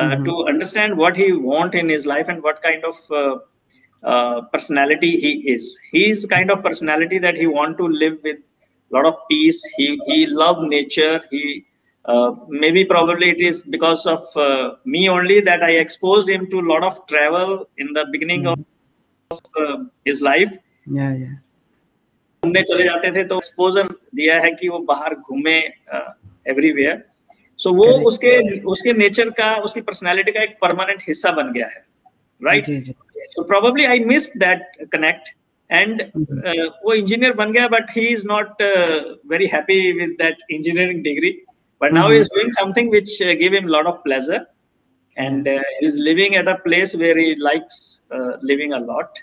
uh, 0.00 0.14
Mhm. 0.14 0.24
to 0.26 0.32
understand 0.52 0.96
what 0.96 1.16
he 1.16 1.32
want 1.32 1.74
in 1.74 1.88
his 1.88 2.06
life 2.06 2.28
and 2.28 2.42
what 2.42 2.62
kind 2.62 2.84
of 2.84 2.96
uh, 4.04 4.08
uh, 4.08 4.40
personality 4.42 5.16
he 5.16 5.32
is 5.54 5.78
he 5.92 6.10
is 6.10 6.26
kind 6.26 6.50
of 6.50 6.62
personality 6.62 7.18
that 7.18 7.36
he 7.36 7.46
want 7.46 7.78
to 7.78 7.88
live 7.88 8.18
with 8.22 8.36
a 8.36 8.96
lot 8.96 9.06
of 9.06 9.14
peace 9.28 9.62
he 9.76 10.00
he 10.06 10.26
love 10.26 10.62
nature 10.62 11.20
he 11.30 11.64
uh, 12.04 12.34
maybe 12.48 12.84
probably 12.84 13.30
it 13.30 13.40
is 13.40 13.62
because 13.62 14.06
of 14.06 14.22
uh, 14.36 14.74
me 14.84 15.08
only 15.08 15.40
that 15.40 15.62
i 15.62 15.70
exposed 15.70 16.28
him 16.28 16.50
to 16.50 16.60
a 16.60 16.66
lot 16.72 16.84
of 16.84 17.06
travel 17.06 17.68
in 17.78 17.92
the 17.92 18.06
beginning 18.10 18.42
mm 18.42 18.54
-hmm. 18.54 18.64
of 19.30 19.40
uh, 19.62 19.76
his 20.04 20.20
life 20.20 20.52
Yeah, 20.90 21.14
yeah. 21.14 21.42
घूमने 22.44 22.62
चले 22.62 22.84
जाते 22.84 23.10
थे 23.16 23.24
तो 23.24 23.36
exposure 23.36 23.88
दिया 24.14 24.40
है 24.40 24.50
कि 24.60 24.68
वो 24.68 24.78
बाहर 24.78 25.14
घूमे 25.14 25.58
एवरीवेयर 26.50 27.04
सो 27.58 27.72
वो 27.72 27.86
उसके 28.08 28.62
उसके 28.72 28.92
नेचर 28.92 29.30
का 29.30 29.54
उसकी 29.66 29.80
पर्सनालिटी 29.80 30.32
का 30.32 30.42
एक 30.42 30.56
परमानेंट 30.62 31.02
हिस्सा 31.08 31.30
बन 31.32 31.52
गया 31.52 31.66
है 31.66 31.84
राइट 32.44 32.66
जी. 32.66 32.94
So 33.30 33.44
probably 33.52 33.86
i 33.86 33.98
missed 34.12 34.34
that 34.44 34.62
connect 34.94 35.30
and 35.70 36.00
Mhm. 36.20 36.38
uh, 36.48 36.66
वो 36.84 36.94
इंजीनियर 36.94 37.32
बन 37.34 37.52
गया 37.52 37.68
but 37.74 37.90
he 37.98 38.06
is 38.16 38.24
not 38.30 38.62
uh, 38.70 39.00
very 39.34 39.46
happy 39.56 39.80
with 40.00 40.16
that 40.22 40.42
engineering 40.56 41.02
degree 41.08 41.34
but 41.80 41.94
now 41.98 42.06
Mhm. 42.06 42.14
he 42.14 42.22
is 42.24 42.32
doing 42.36 42.50
something 42.56 42.90
which 42.96 43.12
uh, 43.26 43.34
give 43.42 43.54
him 43.58 43.68
a 43.70 43.72
lot 43.76 43.86
of 43.92 44.02
pleasure 44.08 44.40
and 45.16 45.48
uh, 45.48 45.58
he 45.78 45.86
is 45.86 45.96
living 46.08 46.36
at 46.40 46.48
a 46.48 46.56
place 46.66 46.96
where 47.04 47.16
he 47.22 47.28
likes 47.50 47.78
uh, 48.16 48.32
living 48.50 48.72
a 48.72 48.82
lot 48.90 49.22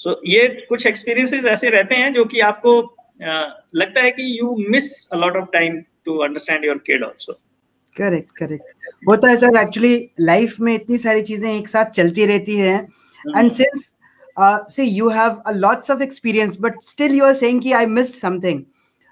so 0.00 0.14
ये 0.34 0.46
कुछ 0.70 0.86
experiences 0.86 1.44
ऐसे 1.56 1.68
रहते 1.76 1.94
हैं 2.04 2.12
जो 2.14 2.24
कि 2.32 2.40
आपको 2.48 2.72
uh, 2.82 3.48
लगता 3.82 4.02
है 4.02 4.10
कि 4.18 4.26
you 4.38 4.48
miss 4.74 4.88
a 5.12 5.20
lot 5.24 5.36
of 5.42 5.46
time 5.58 5.78
to 6.08 6.22
understand 6.28 6.70
your 6.70 6.78
kid 6.88 7.06
also 7.10 7.36
correct 7.96 8.30
correct 8.38 9.06
होता 9.08 9.28
है 9.28 9.36
सर 9.36 9.56
एक्चुअली 9.60 9.94
लाइफ 10.20 10.56
में 10.60 10.74
इतनी 10.74 10.98
सारी 10.98 11.22
चीज़ें 11.28 11.48
एक 11.50 11.68
साथ 11.68 11.90
चलती 11.98 12.26
रहती 12.26 12.56
हैं 12.56 12.76
एंड 13.36 13.50
सिंस 13.52 13.92
से 14.74 14.84
you 14.84 15.08
have 15.08 15.42
a 15.46 15.52
lots 15.52 15.90
of 15.90 16.02
experience 16.02 16.56
but 16.60 16.82
still 16.82 17.14
you 17.14 17.24
are 17.24 17.34
saying 17.34 17.60
कि 17.62 17.72
आई 17.72 17.86
मिस्ड 17.98 18.14
समथिंग 18.14 18.64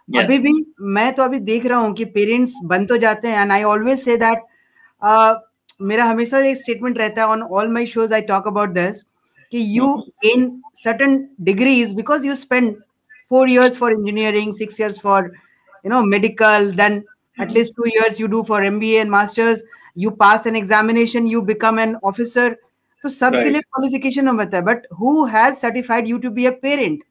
Yeah. 0.09 0.22
अभी 0.24 0.38
भी 0.38 0.50
मैं 0.94 1.12
तो 1.14 1.22
अभी 1.22 1.38
देख 1.40 1.66
रहा 1.66 1.79
हूँ 1.79 1.92
कि 1.94 2.05
पेरेंट्स 2.14 2.55
बन 2.70 2.85
तो 2.87 2.96
जाते 3.05 3.29
हैं 3.29 3.42
and 3.42 3.53
I 3.53 3.62
always 3.64 3.98
say 4.00 4.16
that 4.22 4.42
मेरा 5.83 6.05
हमेशा 6.05 6.38
एक 6.46 6.57
स्टेटमेंट 6.57 6.98
रहता 6.98 7.22
है 7.22 7.29
on 7.29 7.42
all 7.42 7.68
my 7.72 7.87
shows 7.87 8.12
I 8.14 8.20
talk 8.31 8.46
about 8.46 8.70
this 8.70 9.00
कि 9.53 9.64
you 9.77 9.94
gain 10.24 10.50
certain 10.77 11.16
degrees 11.40 11.94
because 11.94 12.27
you 12.27 12.35
spend 12.35 12.74
four 13.31 13.48
years 13.48 13.77
for 13.77 13.88
engineering 13.92 14.50
six 14.57 14.79
years 14.79 14.98
for 14.98 15.18
you 15.85 15.90
know 15.92 16.00
medical 16.09 16.66
then 16.81 16.98
at 17.38 17.55
least 17.57 17.72
two 17.79 17.88
years 17.92 18.20
you 18.22 18.29
do 18.35 18.42
for 18.50 18.59
mba 18.66 19.00
and 19.03 19.12
masters 19.14 19.62
you 19.96 20.11
pass 20.18 20.48
an 20.50 20.59
examination 20.61 21.27
you 21.27 21.40
become 21.42 21.79
an 21.79 21.96
officer 22.11 22.44
तो 23.05 23.09
सबके 23.09 23.37
Right. 23.37 23.53
लिए 23.53 23.61
qualification 23.61 24.29
होता 24.29 24.57
है 24.57 24.62
but 24.64 24.87
who 25.01 25.25
has 25.33 25.55
certified 25.55 26.09
you 26.09 26.19
to 26.19 26.31
be 26.31 26.47
a 26.47 26.51
parent. 26.62 27.03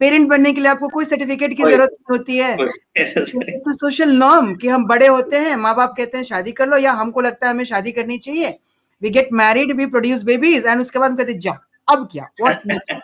Parent 0.00 0.28
बनने 0.28 0.52
के 0.52 0.60
लिए 0.60 0.70
आपको 0.70 0.88
कोई 0.88 1.04
सर्टिफिकेट 1.04 1.56
की 1.56 1.62
ज़रूरत 1.62 1.90
नहीं 1.90 2.16
होती 2.16 2.36
है। 2.38 2.56
Necessary. 2.56 3.58
सोशल 3.80 4.16
नॉर्म 4.16 4.54
कि 4.54 4.68
हम 4.68 4.86
बड़े 4.86 5.06
होते 5.06 5.38
हैं 5.38 5.56
माँ 5.56 5.74
बाप 5.76 5.94
कहते 5.96 6.18
हैं 6.18 6.24
शादी 6.24 6.52
कर 6.52 6.68
लो 6.68 6.76
या 6.76 6.92
हमको 6.92 7.20
लगता 7.20 7.46
है 7.46 7.52
हमें 7.52 7.64
शादी 7.64 7.92
करनी 7.92 8.18
चाहिए। 8.18 8.58
We 9.02 9.10
get 9.10 9.28
married 9.32 9.76
we 9.76 9.86
produce 9.86 10.22
babies 10.22 10.66
and 10.66 10.80
उसके 10.80 10.98
बाद 10.98 11.10
हम 11.10 11.16
कहते 11.16 11.32
हैं 11.32 11.40
जा 11.40 11.58
अब 11.88 12.08
क्या? 12.12 12.28
What 12.42 12.62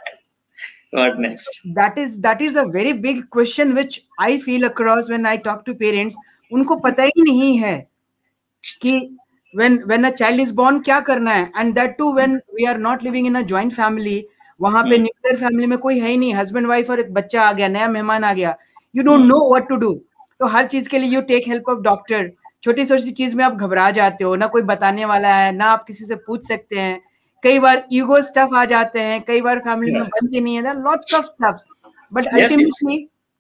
what 0.97 1.17
next? 1.19 1.57
That 1.77 1.97
is 2.01 2.13
that 2.25 2.43
is 2.49 2.57
a 2.61 2.63
very 2.75 2.91
big 3.05 3.23
question 3.37 3.73
which 3.79 3.95
i 4.25 4.29
feel 4.43 4.67
across 4.69 5.09
when 5.13 5.25
i 5.31 5.33
talk 5.47 5.65
to 5.69 5.73
parents 5.81 6.17
उनको 6.53 6.77
पता 6.85 7.03
ही 7.03 7.23
नहीं 7.23 7.57
है 7.59 7.73
कि 8.83 8.93
when 9.55 9.75
when 9.91 10.05
a 10.05 10.11
child 10.21 10.41
is 10.45 10.53
born 10.61 10.83
क्या 10.85 10.99
करना 11.09 11.31
है 11.33 11.51
and 11.61 11.75
that 11.79 11.97
too 11.99 12.11
when 12.19 12.39
we 12.59 12.67
are 12.73 12.79
not 12.87 13.05
living 13.09 13.27
in 13.31 13.37
a 13.41 13.45
joint 13.53 13.75
family 13.81 14.17
वहाँ 14.61 14.83
पे 14.85 14.91
Hmm. 14.91 15.03
न्यूक्लियर 15.03 15.37
फैमिली 15.41 15.67
में 15.67 15.79
कोई 15.79 15.99
है 16.01 16.09
ही 16.09 16.17
नहीं 16.17 16.35
हस्बैंड 16.35 16.67
वाइफ 16.67 16.91
और 16.91 17.01
एक 17.01 17.13
बच्चा 17.15 17.43
आ 17.43 17.53
गया 17.53 17.69
नया 17.69 17.89
मेहमान 17.89 18.25
आ 18.25 18.33
गया 18.33 18.55
you 18.95 19.03
don't 19.03 19.21
Hmm. 19.21 19.29
Know 19.29 19.49
what 19.51 19.69
to 19.69 19.77
do 19.77 19.93
तो 20.41 20.47
हर 20.55 20.67
चीज़ 20.67 20.89
के 20.89 20.99
लिए 20.99 21.11
you 21.11 21.21
take 21.31 21.49
help 21.49 21.69
of 21.69 21.81
doctor 21.83 22.31
छोटी 22.65 22.85
छोटी 22.87 23.11
चीज़ 23.23 23.35
में 23.37 23.45
आप 23.45 23.57
घबरा 23.65 23.91
जाते 23.99 24.25
हो 24.25 24.35
ना 24.43 24.47
कोई 24.55 24.63
बताने 24.73 25.05
वाला 25.05 25.35
है 25.37 25.51
ना 25.57 25.67
आप 25.73 25.85
किसी 25.87 26.05
से 26.05 26.15
पूछ 26.27 26.47
सकते 26.49 26.79
हैं 26.79 27.01
कई 27.43 27.59
बार 27.61 27.85
ईगो 27.93 28.21
स्टफ़ 28.29 28.55
आ 28.57 28.65
जाते 28.75 29.01
हैं 29.01 29.21
कई 29.27 29.41
बार 29.41 29.59
फैमिली 29.65 29.93
में 29.93 30.01
Yeah. 30.01 30.11
बनते 30.15 30.41
नहीं 30.41 30.57
है 30.57 30.75
lots 30.83 31.15
of 31.15 31.25
stuff 31.27 31.63
but 32.17 32.25
Yes, 32.25 32.35
yes. 32.37 32.53
ultimately 32.53 32.97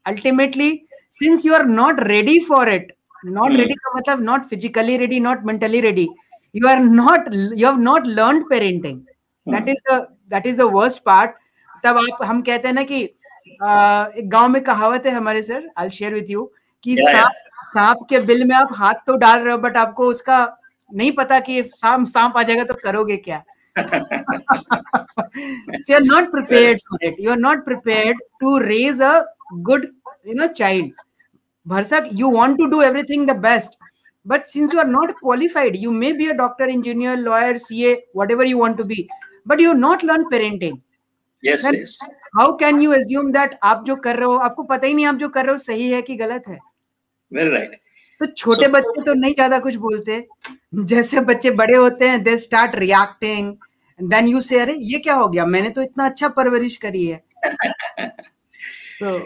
ultimately 0.06 0.70
since 1.22 1.44
you 1.48 1.54
are 1.58 1.66
not 1.78 2.00
ready 2.10 2.38
Hmm. 3.24 3.56
ready 3.56 3.74
का 3.84 3.92
मतलब 3.96 4.22
not 4.28 4.48
physically 4.52 4.96
ready 5.02 5.20
not 5.26 5.44
mentally 5.50 5.80
ready 5.88 6.06
you 6.60 6.66
are 6.72 6.80
not 6.80 7.28
you 7.60 7.66
have 7.66 7.80
not 7.84 8.06
learned 8.20 8.44
parenting 8.52 8.98
that 9.46 9.62
Hmm. 9.62 9.68
is 9.74 9.78
the 9.88 9.96
that 10.34 10.44
is 10.52 10.56
the 10.62 10.68
worst 10.78 11.04
part 11.10 11.30
तब 11.84 11.98
आप 11.98 12.22
हम 12.24 12.40
कहते 12.42 12.68
हैं 12.68 12.74
ना 12.74 12.82
कि 12.82 13.00
एक 14.18 14.28
गाँव 14.32 14.48
में 14.48 14.62
कहावत 14.64 15.06
है 15.06 15.12
हमारे 15.12 15.42
sir 15.42 15.68
I 15.78 15.90
share 15.90 16.14
with 16.14 16.30
you 16.30 16.44
कि. 16.84 16.96
सांप 16.96 17.32
सांप 17.74 18.06
के 18.10 18.18
बिल 18.30 18.44
में 18.48 18.54
आप 18.56 18.68
हाथ 18.76 18.94
तो 19.06 19.16
डाल 19.16 19.40
रहे 19.40 19.52
हो 19.52 19.58
बट 19.58 19.76
आपको 19.76 20.06
उसका 20.08 20.46
नहीं 20.94 21.12
पता 21.12 21.38
कि 21.40 21.62
सांप 21.74 22.06
सांप 22.08 22.36
आ 22.36 22.42
जाएगा 22.42 22.64
तो 22.64 22.74
करोगे 22.84 23.16
क्या 23.28 23.42
so 23.76 23.82
you're 25.92 26.04
not 26.08 26.28
prepared 26.34 26.82
for 26.90 26.98
it 27.08 27.16
you're 27.24 27.40
not 27.44 27.62
prepared 27.68 28.20
to 28.42 28.50
raise 28.66 29.00
a 29.06 29.08
good 29.68 29.86
you 30.24 30.34
know 30.40 30.46
child 30.60 30.92
bharsak 31.66 32.08
you 32.20 32.28
want 32.36 32.58
to 32.60 32.70
do 32.70 32.80
everything 32.86 33.26
the 33.28 33.34
best 33.46 33.76
but 34.26 34.46
since 34.46 34.72
you 34.74 34.80
are 34.84 34.90
not 34.94 35.12
qualified 35.20 35.76
you 35.84 35.92
may 36.00 36.12
be 36.18 36.26
a 36.28 36.36
doctor 36.40 36.66
engineer 36.74 37.14
lawyer 37.28 37.54
ca 37.66 37.92
whatever 38.20 38.46
you 38.50 38.58
want 38.64 38.76
to 38.82 38.84
be 38.90 38.98
but 39.52 39.60
you 39.64 39.70
have 39.72 39.80
not 39.84 40.02
learned 40.10 40.28
parenting 40.34 40.76
yes 41.42 41.64
Then 41.68 41.78
yes 41.80 41.94
how 42.40 42.46
can 42.64 42.80
you 42.86 42.92
assume 42.98 43.32
that 43.38 43.56
आप 43.72 43.84
जो 43.86 43.96
कर 44.08 44.16
रहे 44.16 44.26
हो 44.32 44.36
आपको 44.48 44.62
पता 44.74 44.86
ही 44.86 44.94
नहीं 44.94 45.06
आप 45.06 45.16
जो 45.24 45.28
कर 45.38 45.44
रहे 45.46 45.52
हो 45.52 45.58
सही 45.64 45.90
है 45.90 46.02
कि 46.10 46.16
गलत 46.24 46.44
है 46.48 46.58
very 47.30 47.50
right 47.56 47.74
तो 48.20 48.26
छोटे 48.26 48.64
So- 48.66 48.72
बच्चे 48.74 49.02
तो 49.06 49.14
नहीं 49.20 49.34
ज़्यादा 49.34 49.58
कुछ 49.68 49.74
बोलते 49.86 50.24
जैसे 50.92 51.20
बच्चे 51.32 51.50
बड़े 51.62 51.74
होते 51.74 52.08
हैं 52.08 52.22
they 52.24 52.36
start 52.38 52.74
reacting 52.84 53.54
then 53.98 54.28
you 54.28 54.40
say 54.50 54.58
अरे 54.60 54.72
ये 54.92 54.98
क्या 55.08 55.14
हो 55.14 55.28
गया 55.28 55.46
मैंने 55.56 55.70
तो 55.78 55.82
इतना 55.82 56.06
अच्छा 56.08 56.28
परवरिश 56.38 56.76
करी 56.84 57.04
है 57.06 57.22
तो 59.02 59.18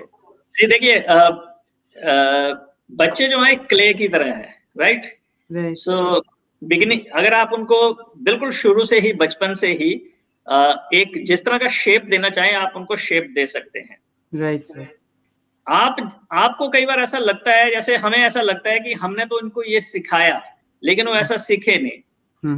सी 0.57 0.67
देखिए 0.67 0.99
अ, 0.99 1.15
अ, 1.15 1.48
बच्चे 2.91 3.27
जो 3.29 3.41
है 3.41 3.55
क्ले 3.57 3.93
की 3.95 4.09
तरह 4.09 4.35
है 4.35 4.55
राइट 4.79 5.07
सो 5.75 6.21
बिगिनिंग 6.63 7.01
अगर 7.15 7.35
आप 7.35 7.53
उनको 7.53 7.93
बिल्कुल 8.19 8.51
शुरू 8.51 8.85
से 8.85 8.99
ही 9.01 9.13
बचपन 9.13 9.55
से 9.55 9.73
ही 9.73 9.93
अ, 10.47 10.89
एक 10.95 11.25
जिस 11.25 11.45
तरह 11.45 11.59
का 11.59 11.69
शेप 11.69 12.05
देना 12.05 12.29
चाहें 12.29 12.53
आप 12.53 12.73
उनको 12.77 12.97
शेप 12.97 13.33
दे 13.35 13.47
सकते 13.47 13.79
हैं। 13.79 13.99
राइट 14.33 14.65
सर 14.65 14.87
आप 15.67 16.27
आपको 16.33 16.69
कई 16.69 16.87
बार 16.87 17.01
ऐसा 17.01 17.19
लगता 17.19 17.55
है 17.55 17.71
जैसे 17.71 17.97
हमें 17.97 18.19
ऐसा 18.19 18.41
लगता 18.41 18.71
है 18.71 18.81
कि 18.81 18.93
हमने 18.93 19.25
तो 19.25 19.41
इनको 19.41 19.63
ये 19.63 19.81
सिखाया 19.81 20.41
लेकिन 20.83 21.09
वो 21.09 21.15
ऐसा 21.15 21.37
सीखे 21.37 21.77
नहीं। 21.77 21.99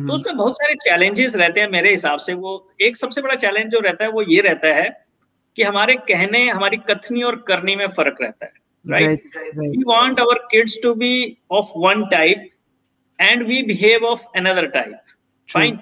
तो 0.08 0.14
उसमें 0.14 0.36
बहुत 0.36 0.56
सारे 0.58 0.74
चैलेंजेस 0.74 1.36
रहते 1.36 1.60
हैं 1.60 1.68
मेरे 1.68 1.90
हिसाब 1.90 2.18
से। 2.18 2.34
वो 2.34 2.72
एक 2.80 2.96
सबसे 2.96 3.22
बड़ा 3.22 3.34
चैलेंज 3.34 3.72
जो 3.72 3.80
रहता 3.80 4.04
है 4.04 4.10
वो 4.10 4.22
ये 4.22 4.40
रहता 4.40 4.74
है 4.74 4.88
कि 5.56 5.62
हमारे 5.62 5.94
कहने 5.94 6.48
हमारी 6.50 6.76
कथनी 6.76 7.22
और 7.22 7.36
करनी 7.48 7.76
में 7.76 7.86
फ़र्क 7.88 8.16
रहता 8.22 8.46
है। 8.46 8.52
right 8.85 9.35
right 9.35 9.57
right 9.57 9.77
we 9.77 9.85
want 9.91 10.21
our 10.25 10.37
kids 10.53 10.77
to 10.85 10.93
be 11.03 11.13
of 11.59 11.73
one 11.85 12.05
type 12.13 12.45
and 13.19 13.47
we 13.51 13.59
behave 13.71 14.07
of 14.11 14.25
another 14.41 14.65
type 14.77 15.13
fine 15.49 15.77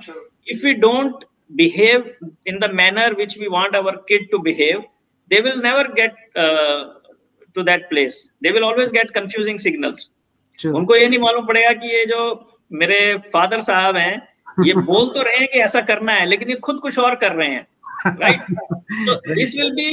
if 0.56 0.65
we 0.67 0.74
don't 0.86 1.24
behave 1.62 2.10
in 2.52 2.60
the 2.63 2.69
manner 2.82 3.08
which 3.22 3.38
we 3.43 3.50
want 3.56 3.80
our 3.80 3.93
kid 4.12 4.28
to 4.34 4.41
behave 4.50 4.84
they 5.32 5.41
will 5.48 5.62
never 5.65 5.84
get 6.00 6.15
uh, 6.43 6.82
to 7.56 7.63
that 7.72 7.89
place 7.89 8.19
they 8.41 8.54
will 8.58 8.67
always 8.69 8.93
get 9.00 9.15
confusing 9.19 9.63
signals 9.67 10.12
true 10.60 10.72
उनको 10.78 10.96
ये 10.96 11.08
नहीं 11.10 11.19
मालूम 11.19 11.46
पड़ेगा 11.46 11.72
कि 11.82 11.88
ये 11.88 12.06
जो 12.06 12.19
मेरे 12.82 12.98
father 13.34 13.62
साहब 13.67 13.96
हैं 13.98 14.15
ये 14.65 14.74
बोल 14.89 15.08
तो 15.13 15.22
रहे 15.24 15.38
हैं 15.38 15.48
कि 15.54 15.60
ऐसा 15.60 15.82
करना 15.88 16.13
है 16.13 16.26
लेकिन 16.26 16.50
ये 16.50 16.56
खुद 16.67 16.80
कुछ 16.80 17.00
और 17.00 17.15
कर 17.24 17.32
रहे 17.36 17.48
हैं 17.50 17.67
right 18.19 18.41
so 19.06 19.15
this 19.39 19.56
will 19.60 19.72
be 19.80 19.88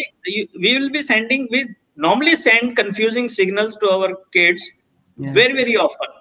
we 0.64 0.70
will 0.76 0.90
be 0.96 1.02
sending 1.08 1.46
we 1.54 1.62
normally 1.97 2.35
send 2.35 2.75
confusing 2.75 3.29
signals 3.29 3.77
to 3.77 3.89
our 3.89 4.09
kids 4.31 4.63
very 5.19 5.53
very 5.53 5.77
often 5.77 6.11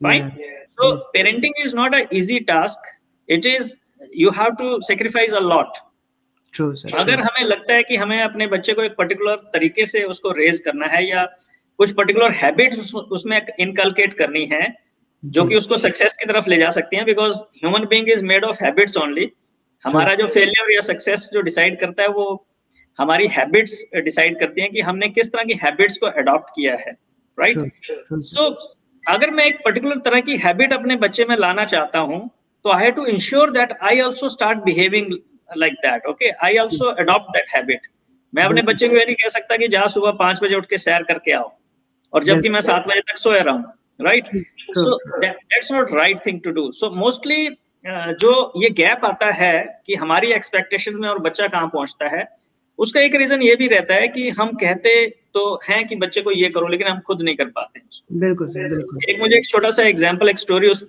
fine 0.00 0.30
so 0.78 0.92
yes. 0.92 1.04
parenting 1.14 1.52
is 1.64 1.74
not 1.74 1.94
an 1.94 2.06
easy 2.10 2.40
task. 2.40 2.78
It 3.28 3.46
is 3.46 3.76
you 4.12 4.30
have 4.30 4.56
to 4.58 4.78
sacrifice 4.82 5.32
a 5.32 5.40
lot. 5.40 5.78
True 6.54 6.74
sir. 6.76 6.88
अगर 6.88 7.20
हमें 7.20 7.44
लगता 7.44 7.74
है 7.74 7.82
कि 7.82 7.96
हमें 7.96 8.20
अपने 8.22 8.46
बच्चे 8.46 8.74
को 8.74 8.82
एक 8.82 8.94
पर्टिकुलर 8.98 9.36
तरीके 9.54 9.86
से 9.86 10.02
उसको 10.04 10.30
रेज 10.38 10.60
करना 10.66 10.86
है 10.86 11.04
या 11.08 11.24
कुछ 11.78 11.92
पर्टिकुलर 11.94 12.32
हैबिट्स 12.42 12.94
उसमें 12.94 13.40
इनकलकेट 13.60 14.14
करनी 14.18 14.44
है 14.52 14.66
जो 15.22 15.44
कि 15.46 15.56
उसको 15.56 15.76
सक्सेस 15.78 16.16
की 16.20 16.26
तरफ़ 16.32 16.48
ले 16.50 16.56
जा 16.58 16.70
सकती 16.70 16.96
हैं 16.96 17.04
because 17.06 17.36
human 17.62 17.84
being 17.90 18.08
is 18.12 18.24
made 18.24 18.44
of 18.44 18.62
habits 18.64 18.96
only 18.96 19.30
हमारा 19.84 20.14
जो 20.14 20.26
फेलियर 20.36 20.72
या 20.74 20.80
सक्सेस 20.92 21.28
जो 21.32 21.40
डिसाइड 21.48 21.78
करता 21.80 22.02
है 22.02 22.08
वो 22.18 22.26
हमारी 22.98 23.26
हैबिट्स 23.28 23.84
डिसाइड 24.04 24.38
करती 24.40 24.60
हैं 24.60 24.70
कि 24.70 24.80
हमने 24.80 25.08
किस 25.08 25.32
तरह 25.32 25.44
की 25.44 25.58
हैबिट्स 25.64 25.98
को 25.98 26.06
अडॉप्ट 26.22 26.50
किया 26.54 26.74
है 26.76 26.96
राइट 27.38 27.56
right? 27.56 27.72
सो 28.12 28.48
so, 28.48 28.56
अगर 29.06 29.30
मैं 29.30 29.44
एक 29.44 29.58
पर्टिकुलर 29.64 29.98
तरह 30.04 30.20
की 30.20 30.36
हैबिट 30.36 30.72
अपने 30.72 30.96
बच्चे 30.96 31.24
में 31.24 31.36
लाना 31.36 31.64
चाहता 31.64 31.98
हूँ 31.98 32.20
तो 32.64 32.70
I 32.72 32.84
have 32.84 32.94
to 32.94 33.04
ensure 33.06 33.50
that 33.50 33.72
I 33.82 34.00
also 34.00 34.28
start 34.28 34.58
behaving 34.64 35.12
like 35.56 35.74
that 35.82 36.06
okay 36.06 36.30
I 36.46 36.56
also 36.58 36.90
adopt 37.02 37.36
that 37.36 37.54
habit 37.54 37.86
मैं 38.32 38.44
अपने 38.44 38.62
बच्चे 38.62 38.88
को 38.88 38.96
ये 38.96 39.04
नहीं 39.04 39.16
कह 39.16 39.28
सकता 39.28 39.56
कि 39.56 39.68
जा 39.68 39.86
सुबह 39.88 40.12
पाँच 40.18 40.42
बजे 40.42 40.56
उठ 40.56 40.66
के 40.66 40.78
सैर 40.78 41.02
करके 41.02 41.32
आओ 41.32 41.52
और 42.12 42.24
जबकि 42.24 42.48
मैं 42.48 42.60
सात 42.60 42.88
बजे 42.88 43.00
तक 43.00 43.16
सोया 43.16 43.42
रहा 43.42 43.54
हूँ 43.54 43.64
right 44.00 44.26
so 44.78 44.98
that's 45.18 45.72
not 45.72 45.92
right 45.92 46.26
thing 46.26 46.40
to 46.40 46.50
do 46.50 46.70
so 46.72 46.90
mostly 46.94 47.48
जो 48.20 48.32
ये 48.62 48.70
गैप 48.72 49.04
आता 49.04 49.30
है 49.34 49.54
कि 49.86 49.94
हमारी 49.94 50.32
एक्सपेक्टेशन 50.32 50.96
में 51.00 51.08
और 51.08 51.18
बच्चा 51.18 51.46
कहाँ 51.48 51.68
पहुँचता 51.68 52.08
है 52.08 52.24
उसका 52.78 53.00
एक 53.00 53.14
रीजन 53.14 53.42
ये 53.42 53.54
भी 53.56 53.66
रहता 53.68 53.94
है 53.94 54.08
कि 54.08 54.28
हम 54.30 54.52
कहते 54.56 55.06
तो 55.34 55.42
हैं 55.64 55.86
कि 55.86 55.96
बच्चे 55.96 56.22
को 56.22 56.32
ये 56.32 56.48
करो 56.48 56.68
लेकिन 56.68 56.86
हम 56.86 57.00
खुद 57.00 57.22
नहीं 57.22 57.36
कर 57.36 57.48
पाते 57.50 57.80
बिल्कुल 58.18 58.48
बिल्कुल। 58.48 58.98
एक 59.10 59.20
मुझे 59.20 59.36
एक 59.36 59.46
छोटा 59.46 59.70
सा 59.70 59.82
एग्जांपल 59.82 60.28
एक 60.28 60.38
स्टोरी 60.38 60.68
उस 60.68 60.86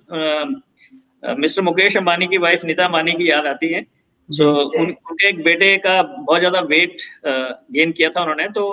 मिस्टर 1.38 1.62
मुकेश 1.62 1.96
अंबानी 1.96 2.26
की 2.26 2.38
वाइफ 2.38 2.64
नीता 2.64 2.84
अंबानी 2.84 3.12
की 3.12 3.30
याद 3.30 3.46
आती 3.46 3.68
है। 3.68 3.82
सो 4.28 4.44
so, 4.44 4.80
उन, 4.80 4.86
उनके 5.10 5.28
एक 5.28 5.42
बेटे 5.44 5.76
का 5.76 6.02
बहुत 6.02 6.38
ज़्यादा 6.38 6.60
वेट 6.60 7.02
गेन 7.26 7.92
किया 7.92 8.08
था 8.08 8.20
उन्होंने। 8.20 8.48
तो 8.48 8.64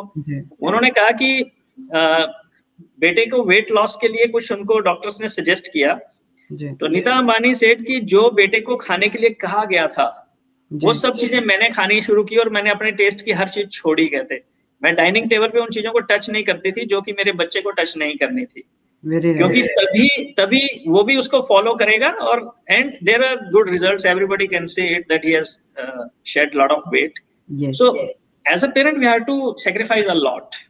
उन्होंने 0.62 0.90
कहा 0.90 1.12
कि 1.12 1.52
बेटे 3.00 3.26
को 3.26 3.44
वेट 3.44 3.72
लॉस 3.72 3.98
के 4.02 4.08
लिए 4.08 4.28
कुछ 4.28 4.52
उनको 4.52 4.80
डॉक्टर्स 4.80 5.22
ने 5.22 5.28
सजेस्ट 5.28 5.68
किया। 5.74 5.94
तो 6.50 6.88
नीता 6.88 7.14
अंबानी 7.14 7.54
सेठ 7.56 7.82
की 7.82 8.00
जो 8.00 8.30
बेटे 8.32 8.60
को 8.60 8.76
खाने 8.76 9.08
के 9.10 9.20
लिए 9.20 9.30
कहा 9.30 9.64
गया 9.66 9.88
था 9.88 10.06
वो 10.72 10.94
सब 10.94 11.18
चीज़ें 11.18 11.40
मैंने 11.42 11.70
खानी 11.70 12.02
शुरू 12.02 12.24
की 12.24 12.36
और 12.36 12.50
मैंने 12.50 12.70
अपने 12.70 12.92
टेस्ट 12.92 13.26
की 13.26 13.32
हर 13.32 13.50
चीज़ 13.50 13.68
छोड़ी 13.70 14.08
थे 14.32 14.40
मैं 14.82 14.94
डाइनिंग 14.96 15.30
टेबल 15.30 15.48
पे 15.48 15.60
उन 15.60 15.70
चीज़ों 15.70 15.92
को 15.92 16.00
टच 16.00 16.30
नहीं 16.30 16.44
करती 16.44 16.72
थी 16.72 16.86
जो 16.86 17.02
कि 17.02 17.12
मेरे 17.12 17.32
बच्चे 17.34 17.62
को 17.62 17.72
टच 17.72 17.94
नहीं 17.98 18.16
करनी 18.16 18.46
थी। 18.46 18.64
क्योंकि 19.04 19.62
तभी 19.62 20.08
तभी 20.34 20.62
वो 20.88 21.04
भी 21.04 21.16
उसको 21.18 21.42
फॉलो 21.42 21.74
करेगा 21.76 22.10
और 22.30 22.40
and 22.70 22.92
there 23.04 23.24
are 23.26 23.36
good 23.52 23.70
results 23.70 24.06
everybody 24.06 24.48
can 24.48 24.66
say 24.66 24.88
it 24.96 25.08
that 25.10 25.26
he 25.26 25.32
has 25.32 25.56
shed 26.26 26.56
lot 26.56 26.72
of 26.72 26.90
weight 26.90 27.20
so 27.74 27.96
as 28.46 28.66
a 28.66 28.68
parent 28.76 28.98
we 28.98 29.06
have 29.06 29.20
to 29.24 29.56
sacrifice 29.60 30.08
a 30.08 30.14
lot 30.14 30.64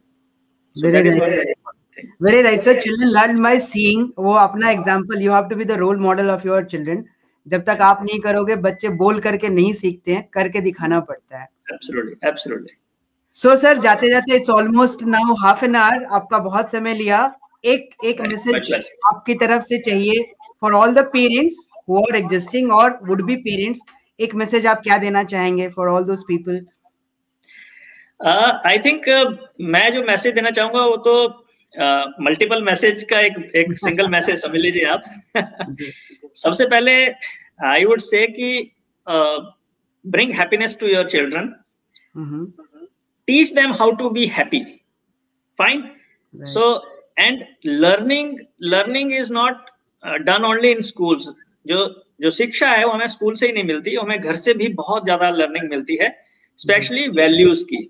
very 2.21 2.39
right 2.43 2.65
sir 2.65 2.73
children 2.81 3.11
learn 3.11 3.37
by 3.43 3.51
seeing. 3.65 4.01
वो 4.19 4.33
अपना 4.37 4.71
example 4.71 5.21
you 5.21 5.31
have 5.31 5.47
to 5.49 5.55
be 5.55 5.65
the 5.65 5.77
role 5.79 5.99
model 5.99 6.29
of 6.29 6.47
your 6.47 6.65
children 6.71 7.03
जब 7.47 7.63
तक 7.63 7.81
आप 7.81 8.03
नहीं 8.03 8.19
करोगे 8.19 8.55
बच्चे 8.61 8.89
बोल 8.99 9.19
करके 9.19 9.49
नहीं 9.49 9.73
सीखते 9.73 10.13
हैं 10.13 10.27
करके 10.33 10.61
दिखाना 10.61 10.99
पड़ता 11.01 11.37
है। 11.37 11.47
एब्सोल्युटली 11.73 12.27
एब्सोल्युटली 12.29 12.75
सो 13.37 13.55
सर 13.55 13.79
जाते 13.79 14.09
जाते 14.09 14.35
it's 14.35 14.49
almost 14.49 15.03
now 15.07 15.35
half 15.35 15.65
an 15.65 15.75
hour 15.75 16.03
आपका 16.11 16.37
बहुत 16.39 16.71
समय 16.71 16.93
लिया। 16.93 17.19
एक 17.63 17.89
एक 18.05 18.21
मैसेज 18.21 18.73
आपकी 19.07 19.33
तरफ़ 19.35 19.63
से 19.63 19.79
चाहिए। 19.81 20.23
For 20.61 20.73
all 20.73 20.93
the 20.93 21.05
parents 21.13 21.67
who 21.89 21.97
are 21.99 22.15
existing 22.15 22.71
और 22.71 22.99
वुड 23.03 23.25
बी 23.25 23.35
पेरेंट्स 23.43 23.79
एक 24.19 24.35
मैसेज 24.35 24.65
आप 24.67 24.81
क्या 24.83 24.97
देना 24.97 25.23
चाहेंगे 25.25 25.67
for 25.69 25.87
all 25.89 26.03
those 26.03 26.23
people 26.27 26.65
I 28.65 28.77
think 28.79 29.09
मैं 29.73 29.91
जो 29.93 30.03
मैसेज 30.03 30.33
देना 30.35 30.51
चाहूँगा 30.51 30.81
वो 30.81 30.95
तो 31.07 31.13
मल्टीपल 32.21 32.59
uh, 32.59 32.65
मैसेज 32.65 33.03
का 33.03 33.19
एक 33.19 33.51
एक 33.55 33.77
सिंगल 33.77 34.07
मैसेज 34.09 34.41
समझ 34.41 34.59
लीजिए 34.61 34.85
आप। 34.85 35.01
सबसे 36.35 36.65
पहले 36.65 36.95
आई 37.65 37.85
वुड 37.85 37.99
से 38.01 38.25
कि 38.29 38.49
bring 40.05 40.31
happiness 40.31 40.77
to 40.79 40.87
your 40.87 41.09
children 41.09 41.53
teach 43.27 43.53
them 43.53 43.73
how 43.73 43.91
to 43.95 44.09
be 44.09 44.25
happy 44.33 44.61
fine 45.59 45.83
so 46.33 46.65
and 47.19 47.43
learning 47.65 48.37
learning 48.63 49.13
is 49.13 49.31
not 49.33 49.69
done 50.21 50.45
only 50.45 50.71
in 50.71 50.81
schools 50.83 51.33
जो 51.65 51.85
जो 52.21 52.29
शिक्षा 52.31 52.69
है 52.69 52.85
वो 52.85 52.91
हमें 52.91 53.07
स्कूल 53.07 53.35
से 53.35 53.45
ही 53.47 53.53
नहीं 53.53 53.63
मिलती 53.63 53.95
हमें 53.95 54.19
घर 54.19 54.35
से 54.35 54.53
भी 54.53 54.67
बहुत 54.73 55.03
ज़्यादा 55.03 55.29
लर्निंग 55.31 55.69
मिलती 55.69 55.97
है 56.01 56.09
स्पेशली 56.57 57.07
वैल्यूज़ 57.11 57.63
की 57.65 57.89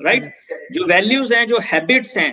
राइट 0.00 0.22
right? 0.22 0.72
जो 0.72 0.86
वैल्यूज़ 0.86 1.34
हैं 1.34 1.46
जो 1.48 1.58
हैबिट्स 1.62 2.16
हैं 2.18 2.30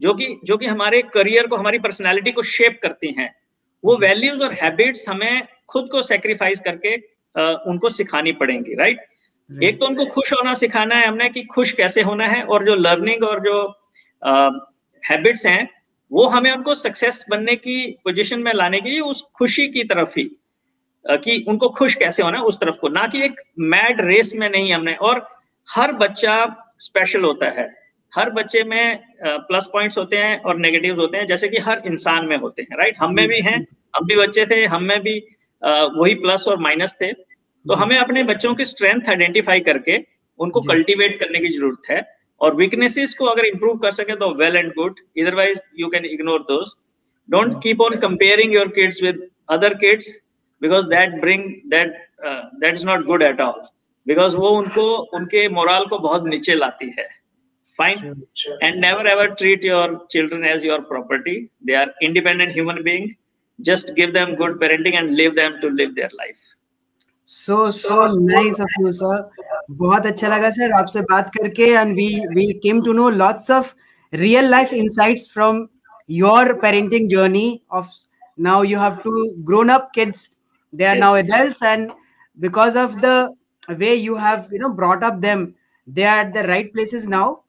जो 0.00 0.12
कि 0.14 0.26
जो 0.44 0.56
कि 0.56 0.66
हमारे 0.66 1.00
करियर 1.14 1.46
को 1.46 1.56
हमारी 1.56 1.78
पर्सनैलिटी 1.78 2.32
को 2.32 2.42
शेप 2.42 2.78
करती 2.82 3.12
हैं 3.18 3.34
वो 3.84 3.96
वैल्यूज़ 3.96 4.42
और 4.42 4.52
हैबिट्स 4.52 5.08
हमें 5.08 5.42
खुद 5.68 5.88
को 5.90 6.02
सेक्रीफाइस 6.02 6.60
करके 6.60 6.94
आ, 7.34 7.52
उनको 7.66 7.90
सिखानी 7.90 8.32
पड़ेंगी 8.32 8.74
राइट 8.74 9.06
एक 9.50 9.78
तो 9.80 9.86
उनको 9.86 10.04
खुश 10.06 10.32
होना 10.32 10.54
सिखाना 10.54 10.94
है 10.94 11.06
हमने 11.06 11.28
कि 11.28 11.42
खुश 11.44 11.72
कैसे 11.72 12.02
होना 12.02 12.26
है 12.26 12.42
और 12.44 12.64
जो 12.64 12.74
लर्निंग 12.74 13.24
और 13.24 13.40
जो 13.40 13.56
हैबिट्स 15.02 15.46
हैं 15.46 15.68
वो 16.10 16.26
हमें 16.26 16.50
उनको 16.52 16.74
सक्सेस 16.74 17.24
बनने 17.30 17.56
की 17.56 17.90
पोजीशन 18.04 18.40
में 18.40 18.52
लाने 18.54 18.80
के 18.80 18.90
लिए 18.90 19.00
उस 19.00 19.22
खुशी 19.34 19.68
की 19.68 19.84
तरफ़ 19.84 20.18
ही 20.18 20.24
कि 21.04 21.44
उनको 21.48 21.68
खुश 21.68 21.94
कैसे 21.94 22.22
होना 22.22 22.38
है 22.38 22.44
उस 22.44 22.58
तरफ़ 22.60 22.76
को। 22.76 22.88
ना 22.88 23.06
कि 23.06 23.22
एक 23.24 23.40
मैड 23.58 24.00
रेस 24.00 24.32
में 24.36 24.48
नहीं 24.50 24.72
हमने 24.72 24.94
और 24.94 25.26
हर 25.68 25.92
बच्चा 25.92 26.34
स्पेशल 26.80 27.24
होता 27.24 27.50
है। 27.50 27.79
हर 28.12 28.30
बच्चे 28.32 28.62
में 28.64 28.98
प्लस 29.22 29.68
पॉइंट्स 29.72 29.98
होते 29.98 30.16
हैं 30.16 30.38
और 30.40 30.58
नेगेटिव्स 30.58 30.98
होते 30.98 31.16
हैं 31.16 31.26
जैसे 31.26 31.48
कि 31.48 31.58
हर 31.66 31.82
इंसान 31.86 32.26
में 32.26 32.36
होते 32.36 32.62
हैं 32.62 32.78
राइट 32.78 32.96
हम 33.00 33.14
में 33.14 33.26
भी 33.28 33.40
हैं 33.40 33.58
हम 33.96 34.06
भी 34.06 34.16
बच्चे 34.16 34.46
थे 34.46 34.64
हम 34.66 34.82
में 34.84 35.00
भी 35.02 35.18
वही 35.62 36.14
प्लस 36.16 36.46
और 36.48 36.58
माइनस 36.60 36.96
थे। 37.00 37.12
तो 37.12 37.74
हमें 37.74 37.96
अपने 37.98 38.22
बच्चों 38.24 38.54
की 38.54 38.64
स्ट्रेंथ 38.64 39.08
आइडेंटिफाई 39.10 39.60
करके 39.60 39.98
उनको 40.40 40.60
कल्टीवेट 40.62 41.18
करने 41.20 41.38
की 41.40 41.48
ज़रूरत 41.48 41.90
है 41.90 42.00
और 42.40 42.54
वीकनेसेस 42.56 43.14
को 43.14 43.24
अगर 43.26 43.46
इंप्रूव 43.46 43.78
कर 43.78 43.90
सके 43.92 44.16
तो 44.16 44.28
well 44.36 44.56
and 44.56 44.72
good 44.74 45.00
otherwise 45.18 45.60
you 45.80 45.88
can 45.88 46.04
ignore 46.06 46.42
those 46.48 46.76
don't 47.28 47.54
keep 47.62 47.80
on 47.80 47.96
comparing 48.00 48.54
your 48.54 48.68
kids 48.76 49.02
with 49.02 49.26
other 49.50 49.74
kids 49.82 50.08
because 50.62 50.86
that 50.88 51.20
bring 51.20 51.44
that 51.70 51.94
that 52.24 52.74
is 52.74 52.86
not 52.86 53.04
good 53.06 53.22
at 53.22 53.40
all 53.40 53.62
because 54.06 54.36
वो 54.36 54.50
उनको 54.58 54.86
उनके 55.14 55.48
मोरल 55.50 55.86
को 55.86 55.98
बहुत 55.98 56.26
नीचे 56.26 56.54
लाती 56.54 56.92
है। 56.98 57.08
fine 57.79 58.01
and 58.61 58.79
never 58.79 59.05
ever 59.13 59.27
treat 59.35 59.63
your 59.63 59.87
children 60.09 60.43
as 60.43 60.63
your 60.63 60.81
property 60.81 61.49
they 61.61 61.75
are 61.75 61.87
independent 62.01 62.51
human 62.51 62.83
being 62.83 63.15
just 63.61 63.95
give 63.95 64.13
them 64.13 64.35
good 64.35 64.59
parenting 64.61 64.95
and 64.99 65.15
leave 65.15 65.35
them 65.35 65.59
to 65.61 65.69
live 65.69 65.95
their 65.95 66.11
life 66.21 66.43
so 67.23 67.69
so 67.71 68.07
nice 68.31 68.59
of 68.59 68.79
you 68.79 68.91
sir 69.01 69.17
बहुत 69.77 70.05
अच्छा 70.05 70.27
लगा 70.29 70.49
sir 70.55 70.71
आपसे 70.79 71.01
बात 71.11 71.29
करके 71.37 71.69
and 71.73 71.95
we 71.95 72.09
we 72.33 72.45
came 72.63 72.81
to 72.85 72.91
know 72.93 73.09
lots 73.09 73.49
of 73.51 73.73
real 74.13 74.49
life 74.51 74.73
insights 74.73 75.29
from 75.33 75.67
your 76.17 76.53
parenting 76.61 77.09
journey 77.09 77.47
of 77.79 77.89
now 78.37 78.61
you 78.61 78.77
have 78.77 79.01
two 79.03 79.35
grown 79.43 79.69
up 79.69 79.93
kids 79.93 80.31
they 80.73 80.85
are 80.85 80.95
yes. 80.95 80.99
now 80.99 81.15
adults 81.15 81.61
and 81.61 81.91
because 82.39 82.75
of 82.75 83.01
the 83.01 83.33
way 83.69 83.95
you 83.95 84.15
have 84.15 84.49
you 84.51 84.59
know 84.59 84.69
brought 84.69 85.03
up 85.03 85.21
them 85.21 85.55
they 85.87 86.03
are 86.03 86.19
at 86.19 86.33
the 86.33 86.43
right 86.47 86.73
places 86.73 87.05
now 87.05 87.41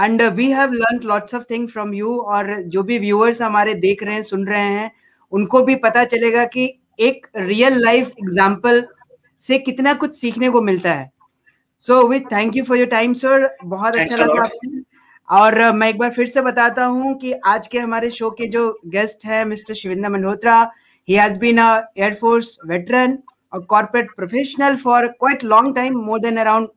and 0.00 0.22
we 0.22 0.50
have 0.50 0.72
learn 0.72 1.00
lots 1.04 1.34
of 1.34 1.42
thing 1.50 1.68
from 1.68 1.94
you 1.94 2.16
और 2.18 2.54
जो 2.62 2.82
भी 2.82 2.98
viewers 2.98 3.42
हमारे 3.42 3.74
देख 3.74 4.02
रहे 4.02 4.14
हैं 4.14 4.22
सुन 4.22 4.46
रहे 4.46 4.60
हैं 4.60 4.90
उनको 5.32 5.62
भी 5.62 5.74
पता 5.74 6.04
चलेगा 6.04 6.44
कि 6.44 6.66
एक 7.00 7.26
रियल 7.36 7.78
लाइफ 7.78 8.08
एग्ज़ाम्पल 8.08 8.84
से 9.40 9.58
कितना 9.58 9.92
कुछ 9.94 10.16
सीखने 10.16 10.50
को 10.50 10.60
मिलता 10.62 10.92
है। 10.92 11.10
So 11.80 12.02
with 12.08 12.20
thank 12.32 12.56
you 12.56 12.64
for 12.64 12.78
your 12.78 12.88
time 12.88 13.14
sir 13.14 13.48
बहुत 13.64 13.96
अच्छा 13.96 14.16
लगा 14.16 14.42
आपसे। 14.42 14.82
और 15.28 15.54
uh, 15.60 15.74
मैं 15.74 15.88
एक 15.88 15.98
बार 15.98 16.10
फिर 16.10 16.26
से 16.26 16.42
बताता 16.42 16.84
हूँ 16.84 17.14
कि 17.18 17.32
आज 17.32 17.66
के 17.66 17.78
हमारे 17.78 18.10
शो 18.10 18.30
के 18.30 18.46
जो 18.46 18.80
गेस्ट 18.86 19.24
हैं 19.26 19.44
mister 19.44 19.74
Shivinder 19.74 20.08
Malhotra 20.08 20.60
he 21.08 21.14
has 21.14 21.38
been 21.38 21.58
a 21.58 21.70
air force 21.98 22.58
veteran 22.66 23.18
और 23.52 23.60
corporate 23.64 24.10
professional 24.16 24.76
for 24.76 25.06
quite 25.06 25.44
long 25.44 25.74
time 25.76 25.98
more 25.98 26.20
than 26.20 26.36
around 26.36 26.68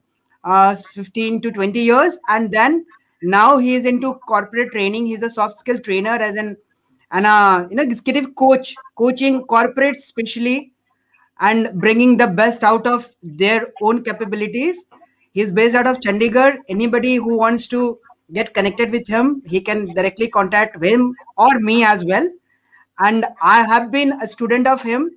uh, 0.44 0.76
15 0.76 1.42
to 1.42 1.52
20 1.52 1.80
years. 1.80 2.18
And 2.28 2.52
then 2.52 2.86
now 3.24 3.58
he 3.58 3.76
is 3.76 3.86
into 3.86 4.14
corporate 4.28 4.72
training. 4.72 5.06
He's 5.06 5.24
a 5.24 5.30
soft 5.30 5.60
skill 5.60 5.80
trainer 5.80 6.12
as 6.12 6.36
an 6.36 6.58
and 7.12 7.26
a 7.26 7.68
you 7.70 7.76
know 7.76 7.84
executive 7.84 8.36
coach 8.36 8.76
coaching 8.96 9.44
corporates 9.44 9.98
especially 9.98 10.74
and 11.40 11.72
bringing 11.80 12.18
the 12.18 12.28
best 12.28 12.64
out 12.64 12.86
of 12.86 13.14
their 13.24 13.68
own 13.82 14.04
capabilities. 14.04 14.86
He's 15.32 15.52
based 15.52 15.76
out 15.76 15.88
of 15.88 16.00
chandigarh. 16.00 16.58
Anybody 16.70 17.16
who 17.16 17.38
wants 17.38 17.68
to 17.68 18.00
get 18.32 18.54
connected 18.54 18.92
with 18.92 19.08
him 19.08 19.42
he 19.46 19.62
can 19.62 19.94
directly 19.94 20.28
contact 20.28 20.84
him 20.84 21.14
or 21.38 21.60
me 21.60 21.84
as 21.84 22.04
well. 22.04 22.28
And 23.00 23.26
I 23.42 23.64
have 23.64 23.92
been 23.92 24.14
a 24.22 24.28
student 24.28 24.68
of 24.68 24.82
him, 24.82 25.12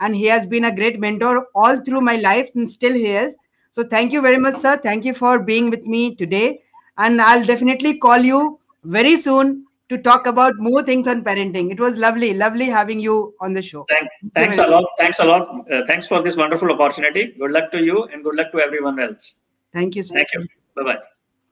and 0.00 0.16
he 0.16 0.24
has 0.26 0.46
been 0.46 0.64
a 0.64 0.74
great 0.74 0.98
mentor 0.98 1.46
all 1.54 1.76
through 1.78 2.00
my 2.00 2.16
life, 2.16 2.50
and 2.54 2.68
still 2.68 2.94
he 2.94 3.08
is. 3.08 3.36
So 3.70 3.84
thank 3.84 4.12
you 4.12 4.22
very 4.22 4.38
much, 4.38 4.56
sir. 4.56 4.76
Thank 4.78 5.04
you 5.04 5.12
for 5.14 5.38
being 5.38 5.70
with 5.70 5.84
me 5.84 6.14
today, 6.14 6.62
and 6.98 7.20
I'll 7.20 7.44
definitely 7.44 7.98
call 7.98 8.18
you 8.18 8.58
very 8.84 9.16
soon 9.16 9.64
to 9.88 9.98
talk 9.98 10.26
about 10.26 10.52
more 10.58 10.82
things 10.82 11.08
on 11.08 11.24
parenting. 11.24 11.70
It 11.70 11.80
was 11.80 11.96
lovely, 11.96 12.34
lovely 12.34 12.66
having 12.66 13.00
you 13.00 13.34
on 13.40 13.54
the 13.54 13.62
show. 13.62 13.86
Thank, 13.88 14.08
thanks 14.34 14.58
a 14.58 14.66
lot. 14.66 14.84
Thanks 14.98 15.18
a 15.18 15.24
lot. 15.24 15.48
Uh, 15.72 15.82
thanks 15.86 16.06
for 16.06 16.22
this 16.22 16.36
wonderful 16.36 16.70
opportunity. 16.70 17.34
Good 17.38 17.52
luck 17.52 17.70
to 17.72 17.82
you, 17.82 18.04
and 18.04 18.22
good 18.22 18.36
luck 18.36 18.52
to 18.52 18.60
everyone 18.60 19.00
else. 19.00 19.40
Thank 19.72 19.96
you. 19.96 20.02
Sir. 20.02 20.14
Thank 20.14 20.28
you. 20.34 20.46
Bye 20.76 20.82
bye. 20.82 20.98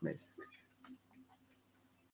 Bye. 0.02 0.14